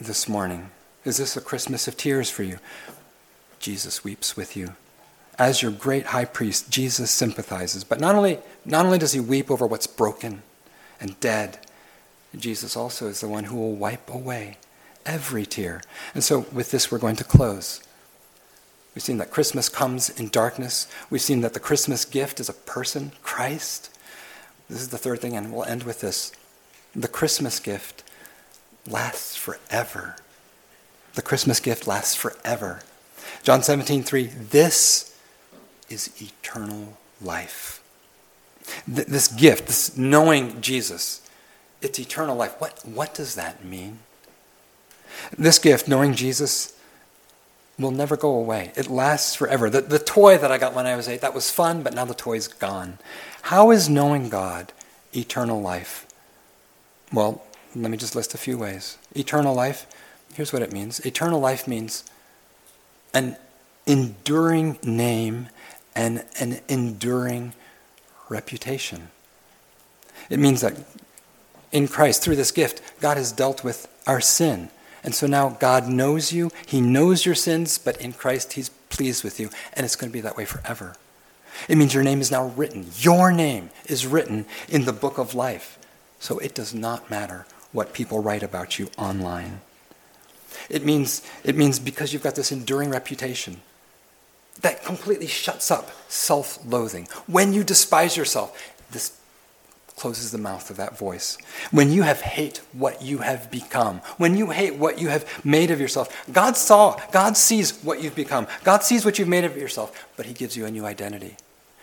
this 0.00 0.28
morning? 0.28 0.70
Is 1.04 1.16
this 1.16 1.36
a 1.36 1.40
Christmas 1.40 1.88
of 1.88 1.96
tears 1.96 2.30
for 2.30 2.42
you? 2.42 2.58
Jesus 3.58 4.04
weeps 4.04 4.36
with 4.36 4.56
you. 4.56 4.74
As 5.38 5.62
your 5.62 5.70
great 5.70 6.06
high 6.06 6.26
priest, 6.26 6.70
Jesus 6.70 7.10
sympathizes. 7.10 7.84
But 7.84 8.00
not 8.00 8.14
only, 8.14 8.38
not 8.64 8.84
only 8.84 8.98
does 8.98 9.12
he 9.12 9.20
weep 9.20 9.50
over 9.50 9.66
what's 9.66 9.86
broken 9.86 10.42
and 11.00 11.18
dead, 11.20 11.58
Jesus 12.36 12.76
also 12.76 13.06
is 13.08 13.20
the 13.20 13.28
one 13.28 13.44
who 13.44 13.56
will 13.56 13.74
wipe 13.74 14.10
away 14.10 14.58
every 15.04 15.46
tear. 15.46 15.82
And 16.14 16.22
so, 16.22 16.46
with 16.52 16.70
this, 16.70 16.90
we're 16.90 16.98
going 16.98 17.16
to 17.16 17.24
close. 17.24 17.82
We've 18.94 19.02
seen 19.02 19.18
that 19.18 19.30
Christmas 19.30 19.68
comes 19.68 20.10
in 20.10 20.28
darkness. 20.28 20.86
We've 21.08 21.20
seen 21.22 21.40
that 21.40 21.54
the 21.54 21.60
Christmas 21.60 22.04
gift 22.04 22.40
is 22.40 22.48
a 22.48 22.54
person, 22.54 23.12
Christ. 23.22 23.90
This 24.68 24.80
is 24.80 24.88
the 24.88 24.98
third 24.98 25.20
thing, 25.20 25.36
and 25.36 25.52
we'll 25.52 25.64
end 25.64 25.84
with 25.84 26.00
this. 26.00 26.32
The 26.94 27.08
Christmas 27.08 27.58
gift 27.58 28.02
lasts 28.86 29.34
forever. 29.36 30.16
The 31.14 31.22
Christmas 31.22 31.60
gift 31.60 31.86
lasts 31.86 32.14
forever. 32.14 32.80
John 33.42 33.62
17, 33.62 34.02
3, 34.02 34.26
this 34.26 35.18
is 35.88 36.10
eternal 36.20 36.96
life. 37.20 37.82
Th- 38.86 39.06
this 39.06 39.28
gift, 39.28 39.66
this 39.66 39.96
knowing 39.96 40.60
Jesus, 40.60 41.28
it's 41.80 41.98
eternal 41.98 42.36
life. 42.36 42.54
What, 42.58 42.80
what 42.86 43.14
does 43.14 43.34
that 43.34 43.64
mean? 43.64 43.98
This 45.36 45.58
gift, 45.58 45.88
knowing 45.88 46.14
Jesus, 46.14 46.74
will 47.82 47.90
never 47.90 48.16
go 48.16 48.32
away. 48.34 48.72
It 48.76 48.88
lasts 48.88 49.34
forever. 49.34 49.68
The, 49.68 49.80
the 49.80 49.98
toy 49.98 50.38
that 50.38 50.50
I 50.50 50.58
got 50.58 50.74
when 50.74 50.86
I 50.86 50.96
was 50.96 51.08
eight, 51.08 51.20
that 51.20 51.34
was 51.34 51.50
fun, 51.50 51.82
but 51.82 51.94
now 51.94 52.04
the 52.04 52.14
toy's 52.14 52.48
gone. 52.48 52.98
How 53.42 53.70
is 53.70 53.88
knowing 53.88 54.28
God 54.28 54.72
eternal 55.14 55.60
life? 55.60 56.06
Well, 57.12 57.42
let 57.74 57.90
me 57.90 57.96
just 57.96 58.14
list 58.16 58.34
a 58.34 58.38
few 58.38 58.58
ways. 58.58 58.98
Eternal 59.14 59.54
life, 59.54 59.86
here's 60.34 60.52
what 60.52 60.62
it 60.62 60.72
means 60.72 61.00
eternal 61.00 61.40
life 61.40 61.66
means 61.66 62.04
an 63.14 63.36
enduring 63.86 64.78
name 64.82 65.48
and 65.94 66.24
an 66.40 66.60
enduring 66.68 67.54
reputation. 68.28 69.10
It 70.30 70.38
means 70.38 70.60
that 70.60 70.74
in 71.72 71.88
Christ, 71.88 72.22
through 72.22 72.36
this 72.36 72.50
gift, 72.50 72.80
God 73.00 73.16
has 73.16 73.32
dealt 73.32 73.64
with 73.64 73.88
our 74.06 74.20
sin. 74.20 74.70
And 75.04 75.14
so 75.14 75.26
now 75.26 75.50
God 75.50 75.88
knows 75.88 76.32
you, 76.32 76.50
He 76.66 76.80
knows 76.80 77.26
your 77.26 77.34
sins, 77.34 77.78
but 77.78 78.00
in 78.00 78.12
Christ 78.12 78.54
He's 78.54 78.68
pleased 78.68 79.24
with 79.24 79.40
you, 79.40 79.50
and 79.72 79.84
it's 79.84 79.96
going 79.96 80.10
to 80.10 80.12
be 80.12 80.20
that 80.20 80.36
way 80.36 80.44
forever. 80.44 80.94
It 81.68 81.76
means 81.76 81.94
your 81.94 82.02
name 82.02 82.20
is 82.20 82.30
now 82.30 82.46
written. 82.48 82.86
Your 82.98 83.32
name 83.32 83.70
is 83.86 84.06
written 84.06 84.46
in 84.68 84.84
the 84.84 84.92
book 84.92 85.18
of 85.18 85.34
life. 85.34 85.78
So 86.18 86.38
it 86.38 86.54
does 86.54 86.72
not 86.72 87.10
matter 87.10 87.46
what 87.72 87.92
people 87.92 88.22
write 88.22 88.42
about 88.42 88.78
you 88.78 88.90
online. 88.96 89.60
It 90.68 90.84
means, 90.84 91.22
it 91.44 91.56
means 91.56 91.78
because 91.78 92.12
you've 92.12 92.22
got 92.22 92.34
this 92.34 92.52
enduring 92.52 92.90
reputation 92.90 93.60
that 94.60 94.84
completely 94.84 95.26
shuts 95.26 95.70
up 95.70 95.90
self 96.08 96.58
loathing. 96.64 97.08
When 97.26 97.52
you 97.52 97.64
despise 97.64 98.16
yourself, 98.16 98.74
this 98.90 99.18
closes 99.96 100.32
the 100.32 100.38
mouth 100.38 100.70
of 100.70 100.76
that 100.76 100.98
voice. 100.98 101.38
When 101.70 101.92
you 101.92 102.02
have 102.02 102.20
hate 102.20 102.60
what 102.72 103.02
you 103.02 103.18
have 103.18 103.50
become, 103.50 103.98
when 104.16 104.36
you 104.36 104.50
hate 104.50 104.76
what 104.76 105.00
you 105.00 105.08
have 105.08 105.44
made 105.44 105.70
of 105.70 105.80
yourself, 105.80 106.26
God 106.32 106.56
saw, 106.56 107.00
God 107.12 107.36
sees 107.36 107.82
what 107.82 108.02
you've 108.02 108.14
become. 108.14 108.46
God 108.64 108.82
sees 108.82 109.04
what 109.04 109.18
you've 109.18 109.28
made 109.28 109.44
of 109.44 109.56
yourself, 109.56 110.08
but 110.16 110.26
He 110.26 110.32
gives 110.32 110.56
you 110.56 110.64
a 110.66 110.70
new 110.70 110.84
identity. 110.84 111.36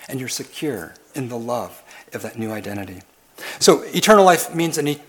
And 0.07 0.19
you're 0.19 0.29
secure 0.29 0.95
in 1.13 1.29
the 1.29 1.37
love 1.37 1.83
of 2.13 2.21
that 2.23 2.37
new 2.37 2.51
identity. 2.51 3.01
So 3.59 3.83
eternal 3.83 4.25
life 4.25 4.53
means 4.53 4.77
an 4.77 4.87
e- 4.87 5.01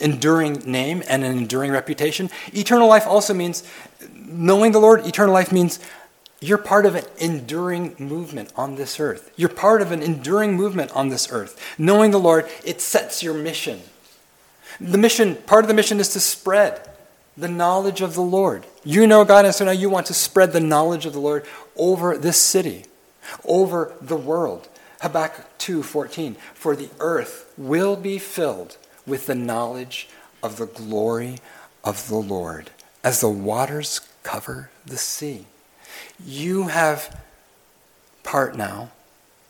enduring 0.00 0.62
name 0.70 1.02
and 1.08 1.24
an 1.24 1.36
enduring 1.36 1.72
reputation. 1.72 2.30
Eternal 2.52 2.88
life 2.88 3.06
also 3.06 3.34
means 3.34 3.62
knowing 4.12 4.72
the 4.72 4.78
Lord. 4.78 5.06
Eternal 5.06 5.32
life 5.32 5.52
means 5.52 5.78
you're 6.46 6.58
part 6.58 6.86
of 6.86 6.94
an 6.94 7.04
enduring 7.18 7.96
movement 7.98 8.52
on 8.56 8.76
this 8.76 9.00
earth. 9.00 9.32
You're 9.36 9.48
part 9.48 9.82
of 9.82 9.92
an 9.92 10.02
enduring 10.02 10.54
movement 10.54 10.90
on 10.92 11.08
this 11.08 11.32
earth. 11.32 11.60
Knowing 11.78 12.10
the 12.10 12.20
Lord, 12.20 12.48
it 12.64 12.80
sets 12.80 13.22
your 13.22 13.34
mission. 13.34 13.80
The 14.80 14.98
mission, 14.98 15.36
part 15.36 15.64
of 15.64 15.68
the 15.68 15.74
mission 15.74 16.00
is 16.00 16.10
to 16.10 16.20
spread 16.20 16.88
the 17.36 17.48
knowledge 17.48 18.00
of 18.00 18.14
the 18.14 18.22
Lord. 18.22 18.66
You 18.84 19.06
know 19.06 19.24
God, 19.24 19.44
and 19.44 19.54
so 19.54 19.64
now 19.64 19.70
you 19.70 19.90
want 19.90 20.06
to 20.06 20.14
spread 20.14 20.52
the 20.52 20.60
knowledge 20.60 21.06
of 21.06 21.12
the 21.12 21.20
Lord 21.20 21.44
over 21.76 22.16
this 22.16 22.40
city, 22.40 22.84
over 23.44 23.92
the 24.00 24.16
world. 24.16 24.68
Habakkuk 25.00 25.58
2:14 25.58 26.36
For 26.54 26.74
the 26.74 26.90
earth 27.00 27.52
will 27.56 27.96
be 27.96 28.18
filled 28.18 28.76
with 29.06 29.26
the 29.26 29.34
knowledge 29.34 30.08
of 30.42 30.56
the 30.56 30.66
glory 30.66 31.38
of 31.84 32.08
the 32.08 32.16
Lord 32.16 32.70
as 33.04 33.20
the 33.20 33.28
waters 33.28 34.00
cover 34.22 34.70
the 34.84 34.96
sea. 34.96 35.46
You 36.24 36.68
have 36.68 37.20
part 38.22 38.56
now. 38.56 38.90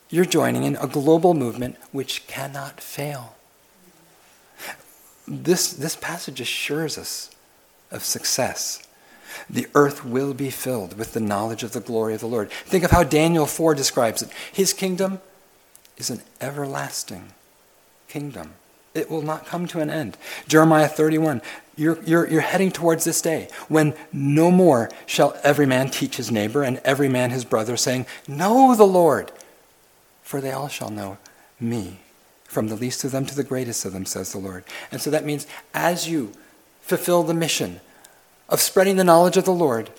You're 0.09 0.25
joining 0.25 0.65
in 0.65 0.77
a 0.77 0.87
global 0.87 1.35
movement 1.35 1.77
which 1.93 2.27
cannot 2.27 2.81
fail. 2.81 3.35
This, 5.27 5.73
this 5.73 5.97
passage 5.97 6.41
assures 6.41 6.97
us 6.97 7.35
of 7.91 8.05
success. 8.05 8.87
The 9.51 9.67
earth 9.75 10.05
will 10.05 10.35
be 10.35 10.51
filled 10.51 10.97
with 10.97 11.13
the 11.13 11.21
knowledge 11.21 11.63
of 11.63 11.73
the 11.73 11.81
glory 11.81 12.15
of 12.15 12.21
the 12.21 12.29
Lord. 12.29 12.51
Think 12.51 12.85
of 12.85 12.93
how 12.93 13.03
Daniel 13.03 13.47
4 13.47 13.75
describes 13.75 14.23
it. 14.23 14.31
His 14.53 14.73
kingdom 14.73 15.21
is 15.97 16.11
an 16.11 16.23
everlasting 16.41 17.33
kingdom. 18.09 18.55
It 18.95 19.11
will 19.11 19.23
not 19.23 19.47
come 19.47 19.67
to 19.69 19.81
an 19.81 19.91
end. 19.91 20.17
Jeremiah 20.49 20.89
31, 20.89 21.43
you're, 21.77 22.03
you're, 22.05 22.27
you're 22.29 22.41
heading 22.41 22.71
towards 22.71 23.05
this 23.05 23.21
day 23.21 23.49
when 23.69 23.95
no 24.13 24.51
more 24.51 24.91
shall 25.05 25.37
every 25.43 25.67
man 25.67 25.91
teach 25.91 26.17
his 26.17 26.31
neighbor 26.31 26.63
and 26.63 26.79
every 26.79 27.09
man 27.09 27.31
his 27.31 27.45
brother, 27.45 27.77
saying, 27.77 28.07
Know 28.27 28.75
the 28.75 28.87
Lord, 28.87 29.31
for 30.23 30.41
they 30.41 30.53
all 30.53 30.69
shall 30.69 30.91
know 30.91 31.19
me, 31.61 31.99
from 32.45 32.69
the 32.69 32.77
least 32.77 33.05
of 33.05 33.13
them 33.13 33.27
to 33.27 33.35
the 33.35 33.45
greatest 33.45 33.85
of 33.85 33.93
them, 33.93 34.07
says 34.07 34.33
the 34.33 34.39
Lord. 34.39 34.65
And 34.91 35.01
so 35.03 35.11
that 35.11 35.27
means 35.27 35.47
as 35.75 36.09
you 36.09 36.33
fulfill 36.81 37.23
the 37.23 37.35
mission 37.35 37.81
of 38.49 38.61
spreading 38.61 38.97
the 38.97 39.05
knowledge 39.05 39.37
of 39.37 39.45
the 39.45 39.53
Lord, 39.53 39.91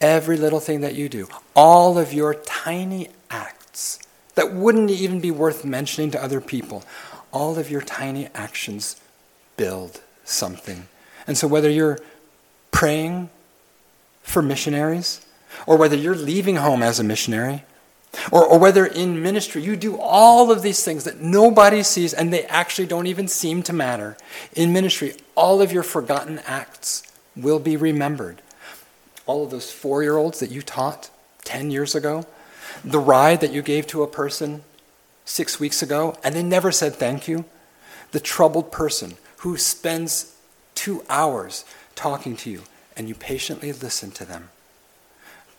every 0.00 0.38
little 0.38 0.60
thing 0.60 0.80
that 0.80 0.94
you 0.94 1.10
do, 1.10 1.28
all 1.54 1.98
of 1.98 2.14
your 2.14 2.34
tiny 2.34 3.08
acts 3.28 3.98
that 4.34 4.54
wouldn't 4.54 4.90
even 4.90 5.20
be 5.20 5.30
worth 5.30 5.62
mentioning 5.62 6.10
to 6.12 6.22
other 6.22 6.40
people, 6.40 6.84
all 7.32 7.58
of 7.58 7.70
your 7.70 7.82
tiny 7.82 8.28
actions 8.34 8.98
build 9.58 10.00
something. 10.30 10.88
And 11.26 11.36
so, 11.36 11.46
whether 11.46 11.70
you're 11.70 11.98
praying 12.70 13.30
for 14.22 14.42
missionaries, 14.42 15.24
or 15.66 15.76
whether 15.76 15.96
you're 15.96 16.16
leaving 16.16 16.56
home 16.56 16.82
as 16.82 16.98
a 16.98 17.04
missionary, 17.04 17.64
or, 18.32 18.44
or 18.44 18.58
whether 18.58 18.86
in 18.86 19.22
ministry 19.22 19.62
you 19.62 19.76
do 19.76 19.96
all 19.98 20.50
of 20.50 20.62
these 20.62 20.84
things 20.84 21.04
that 21.04 21.20
nobody 21.20 21.82
sees 21.82 22.12
and 22.12 22.32
they 22.32 22.44
actually 22.44 22.86
don't 22.86 23.06
even 23.06 23.28
seem 23.28 23.62
to 23.64 23.72
matter, 23.72 24.16
in 24.54 24.72
ministry, 24.72 25.14
all 25.34 25.62
of 25.62 25.72
your 25.72 25.82
forgotten 25.82 26.40
acts 26.46 27.02
will 27.36 27.58
be 27.58 27.76
remembered. 27.76 28.42
All 29.26 29.44
of 29.44 29.50
those 29.50 29.70
four 29.70 30.02
year 30.02 30.16
olds 30.16 30.40
that 30.40 30.50
you 30.50 30.62
taught 30.62 31.10
10 31.44 31.70
years 31.70 31.94
ago, 31.94 32.26
the 32.84 32.98
ride 32.98 33.40
that 33.40 33.52
you 33.52 33.62
gave 33.62 33.86
to 33.88 34.02
a 34.02 34.08
person 34.08 34.64
six 35.24 35.60
weeks 35.60 35.82
ago 35.82 36.16
and 36.24 36.34
they 36.34 36.42
never 36.42 36.72
said 36.72 36.94
thank 36.94 37.28
you, 37.28 37.44
the 38.12 38.20
troubled 38.20 38.72
person 38.72 39.16
who 39.40 39.56
spends 39.56 40.36
two 40.74 41.02
hours 41.08 41.64
talking 41.94 42.36
to 42.36 42.50
you 42.50 42.62
and 42.96 43.08
you 43.08 43.14
patiently 43.14 43.72
listen 43.72 44.10
to 44.10 44.24
them. 44.24 44.50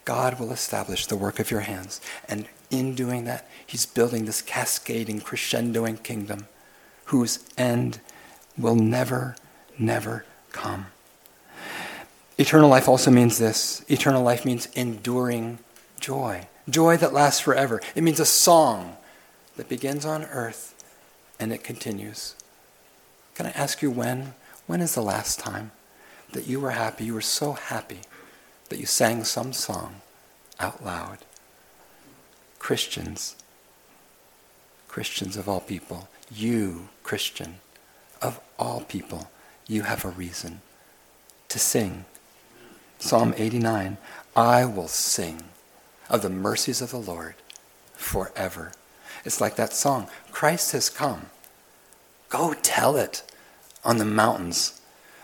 God 0.05 0.39
will 0.39 0.51
establish 0.51 1.05
the 1.05 1.15
work 1.15 1.39
of 1.39 1.49
your 1.49 1.61
hands. 1.61 2.01
And 2.27 2.47
in 2.69 2.95
doing 2.95 3.25
that, 3.25 3.47
He's 3.65 3.86
building 3.86 4.25
this 4.25 4.41
cascading, 4.41 5.21
crescendoing 5.21 6.01
kingdom 6.03 6.47
whose 7.05 7.39
end 7.57 7.99
will 8.57 8.75
never, 8.75 9.36
never 9.77 10.25
come. 10.51 10.88
Eternal 12.38 12.69
life 12.69 12.88
also 12.88 13.11
means 13.11 13.38
this 13.38 13.84
eternal 13.89 14.23
life 14.23 14.45
means 14.45 14.67
enduring 14.73 15.59
joy, 15.99 16.47
joy 16.69 16.97
that 16.97 17.13
lasts 17.13 17.39
forever. 17.39 17.82
It 17.95 18.03
means 18.03 18.19
a 18.19 18.25
song 18.25 18.97
that 19.57 19.69
begins 19.69 20.05
on 20.05 20.23
earth 20.25 20.75
and 21.39 21.51
it 21.51 21.63
continues. 21.63 22.36
Can 23.41 23.49
I 23.49 23.59
ask 23.59 23.81
you 23.81 23.89
when? 23.89 24.35
When 24.67 24.81
is 24.81 24.93
the 24.93 25.01
last 25.01 25.39
time 25.39 25.71
that 26.31 26.45
you 26.45 26.59
were 26.59 26.69
happy? 26.69 27.05
You 27.05 27.15
were 27.15 27.21
so 27.21 27.53
happy 27.53 28.01
that 28.69 28.77
you 28.77 28.85
sang 28.85 29.23
some 29.23 29.51
song 29.51 30.01
out 30.59 30.85
loud. 30.85 31.17
Christians, 32.59 33.35
Christians 34.87 35.37
of 35.37 35.49
all 35.49 35.59
people, 35.59 36.07
you, 36.31 36.89
Christian, 37.01 37.55
of 38.21 38.39
all 38.59 38.81
people, 38.81 39.31
you 39.65 39.81
have 39.81 40.05
a 40.05 40.09
reason 40.09 40.61
to 41.49 41.57
sing. 41.57 42.05
Psalm 42.99 43.33
89 43.35 43.97
I 44.35 44.65
will 44.65 44.87
sing 44.87 45.45
of 46.11 46.21
the 46.21 46.29
mercies 46.29 46.79
of 46.79 46.91
the 46.91 46.99
Lord 46.99 47.33
forever. 47.95 48.71
It's 49.25 49.41
like 49.41 49.55
that 49.55 49.73
song 49.73 50.09
Christ 50.31 50.73
has 50.73 50.91
come. 50.91 51.25
Go 52.29 52.53
tell 52.53 52.95
it 52.97 53.23
on 53.84 53.97
the 53.97 54.05
mountains, 54.05 54.79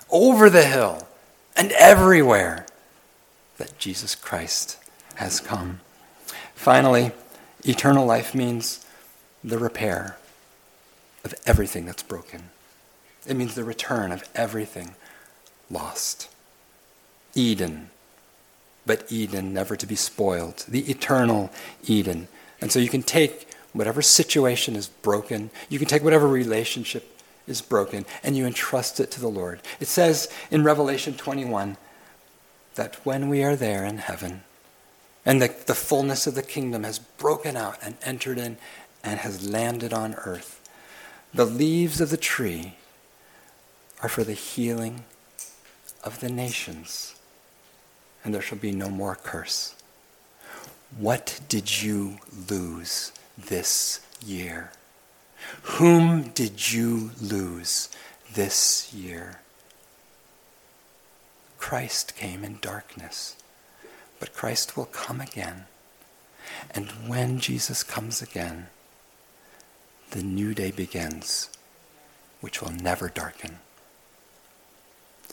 over 0.09 0.49
the 0.49 0.65
hill, 0.65 1.07
and 1.55 1.71
everywhere 1.73 2.65
that 3.57 3.77
Jesus 3.77 4.15
Christ 4.15 4.77
has 5.15 5.39
come. 5.39 5.79
Finally, 6.53 7.11
eternal 7.65 8.05
life 8.05 8.33
means 8.35 8.85
the 9.43 9.57
repair 9.57 10.17
of 11.23 11.33
everything 11.45 11.85
that's 11.85 12.03
broken. 12.03 12.49
It 13.25 13.35
means 13.35 13.55
the 13.55 13.63
return 13.63 14.11
of 14.11 14.23
everything 14.35 14.95
lost. 15.69 16.29
Eden, 17.35 17.89
but 18.85 19.05
Eden 19.11 19.53
never 19.53 19.75
to 19.75 19.85
be 19.85 19.95
spoiled, 19.95 20.65
the 20.67 20.89
eternal 20.89 21.51
Eden. 21.85 22.27
And 22.61 22.71
so 22.71 22.79
you 22.79 22.89
can 22.89 23.03
take 23.03 23.47
whatever 23.73 24.01
situation 24.01 24.75
is 24.75 24.87
broken, 24.87 25.49
you 25.69 25.77
can 25.77 25.87
take 25.87 26.03
whatever 26.03 26.27
relationship 26.27 27.16
is 27.47 27.61
broken, 27.61 28.05
and 28.23 28.35
you 28.35 28.45
entrust 28.45 28.99
it 28.99 29.11
to 29.11 29.21
the 29.21 29.27
Lord. 29.27 29.61
It 29.79 29.87
says 29.87 30.29
in 30.51 30.63
Revelation 30.63 31.15
21 31.15 31.77
that 32.75 32.95
when 33.05 33.29
we 33.29 33.43
are 33.43 33.55
there 33.55 33.85
in 33.85 33.97
heaven, 33.97 34.43
and 35.25 35.41
the, 35.41 35.53
the 35.65 35.75
fullness 35.75 36.27
of 36.27 36.35
the 36.35 36.43
kingdom 36.43 36.83
has 36.83 36.99
broken 36.99 37.57
out 37.57 37.77
and 37.81 37.95
entered 38.01 38.37
in 38.37 38.57
and 39.03 39.19
has 39.19 39.49
landed 39.49 39.93
on 39.93 40.15
earth, 40.15 40.61
the 41.33 41.45
leaves 41.45 41.99
of 41.99 42.09
the 42.09 42.17
tree 42.17 42.75
are 44.01 44.09
for 44.09 44.23
the 44.23 44.33
healing 44.33 45.03
of 46.03 46.19
the 46.19 46.29
nations, 46.29 47.15
and 48.23 48.33
there 48.33 48.41
shall 48.41 48.57
be 48.57 48.71
no 48.71 48.89
more 48.89 49.15
curse. 49.15 49.75
What 50.97 51.39
did 51.49 51.81
you 51.81 52.19
lose 52.49 53.11
this 53.37 53.99
year? 54.25 54.71
Whom 55.63 56.29
did 56.29 56.71
you 56.71 57.11
lose 57.21 57.89
this 58.33 58.93
year? 58.93 59.41
Christ 61.57 62.15
came 62.15 62.43
in 62.43 62.59
darkness, 62.61 63.35
but 64.19 64.33
Christ 64.33 64.77
will 64.77 64.85
come 64.85 65.19
again. 65.19 65.65
And 66.71 66.87
when 67.07 67.39
Jesus 67.39 67.83
comes 67.83 68.21
again, 68.21 68.67
the 70.11 70.23
new 70.23 70.53
day 70.53 70.71
begins, 70.71 71.49
which 72.39 72.61
will 72.61 72.71
never 72.71 73.09
darken. 73.09 73.59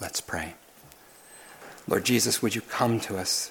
Let's 0.01 0.21
pray. 0.21 0.55
Lord 1.87 2.05
Jesus, 2.05 2.43
would 2.43 2.55
you 2.55 2.63
come 2.63 2.99
to 3.01 3.17
us? 3.17 3.51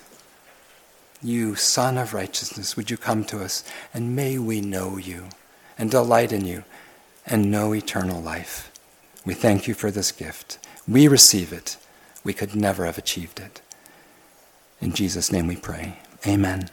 You, 1.22 1.56
Son 1.56 1.98
of 1.98 2.14
Righteousness, 2.14 2.76
would 2.76 2.92
you 2.92 2.98
come 2.98 3.24
to 3.26 3.42
us? 3.42 3.64
And 3.94 4.16
may 4.16 4.38
we 4.38 4.60
know 4.60 4.98
you 4.98 5.30
and 5.78 5.90
delight 5.92 6.32
in 6.32 6.46
you 6.46 6.64
and 7.26 7.52
know 7.52 7.74
eternal 7.74 8.22
life. 8.22 8.72
We 9.26 9.34
thank 9.34 9.68
you 9.68 9.74
for 9.74 9.92
this 9.92 10.12
gift. 10.12 10.60
We 10.88 11.08
receive 11.08 11.54
it. 11.54 11.78
We 12.24 12.34
could 12.34 12.56
never 12.56 12.86
have 12.86 12.98
achieved 12.98 13.40
it. 13.40 13.62
In 14.82 14.94
Jesus' 14.94 15.32
name 15.32 15.48
we 15.48 15.56
pray. 15.56 16.00
Amen. 16.28 16.70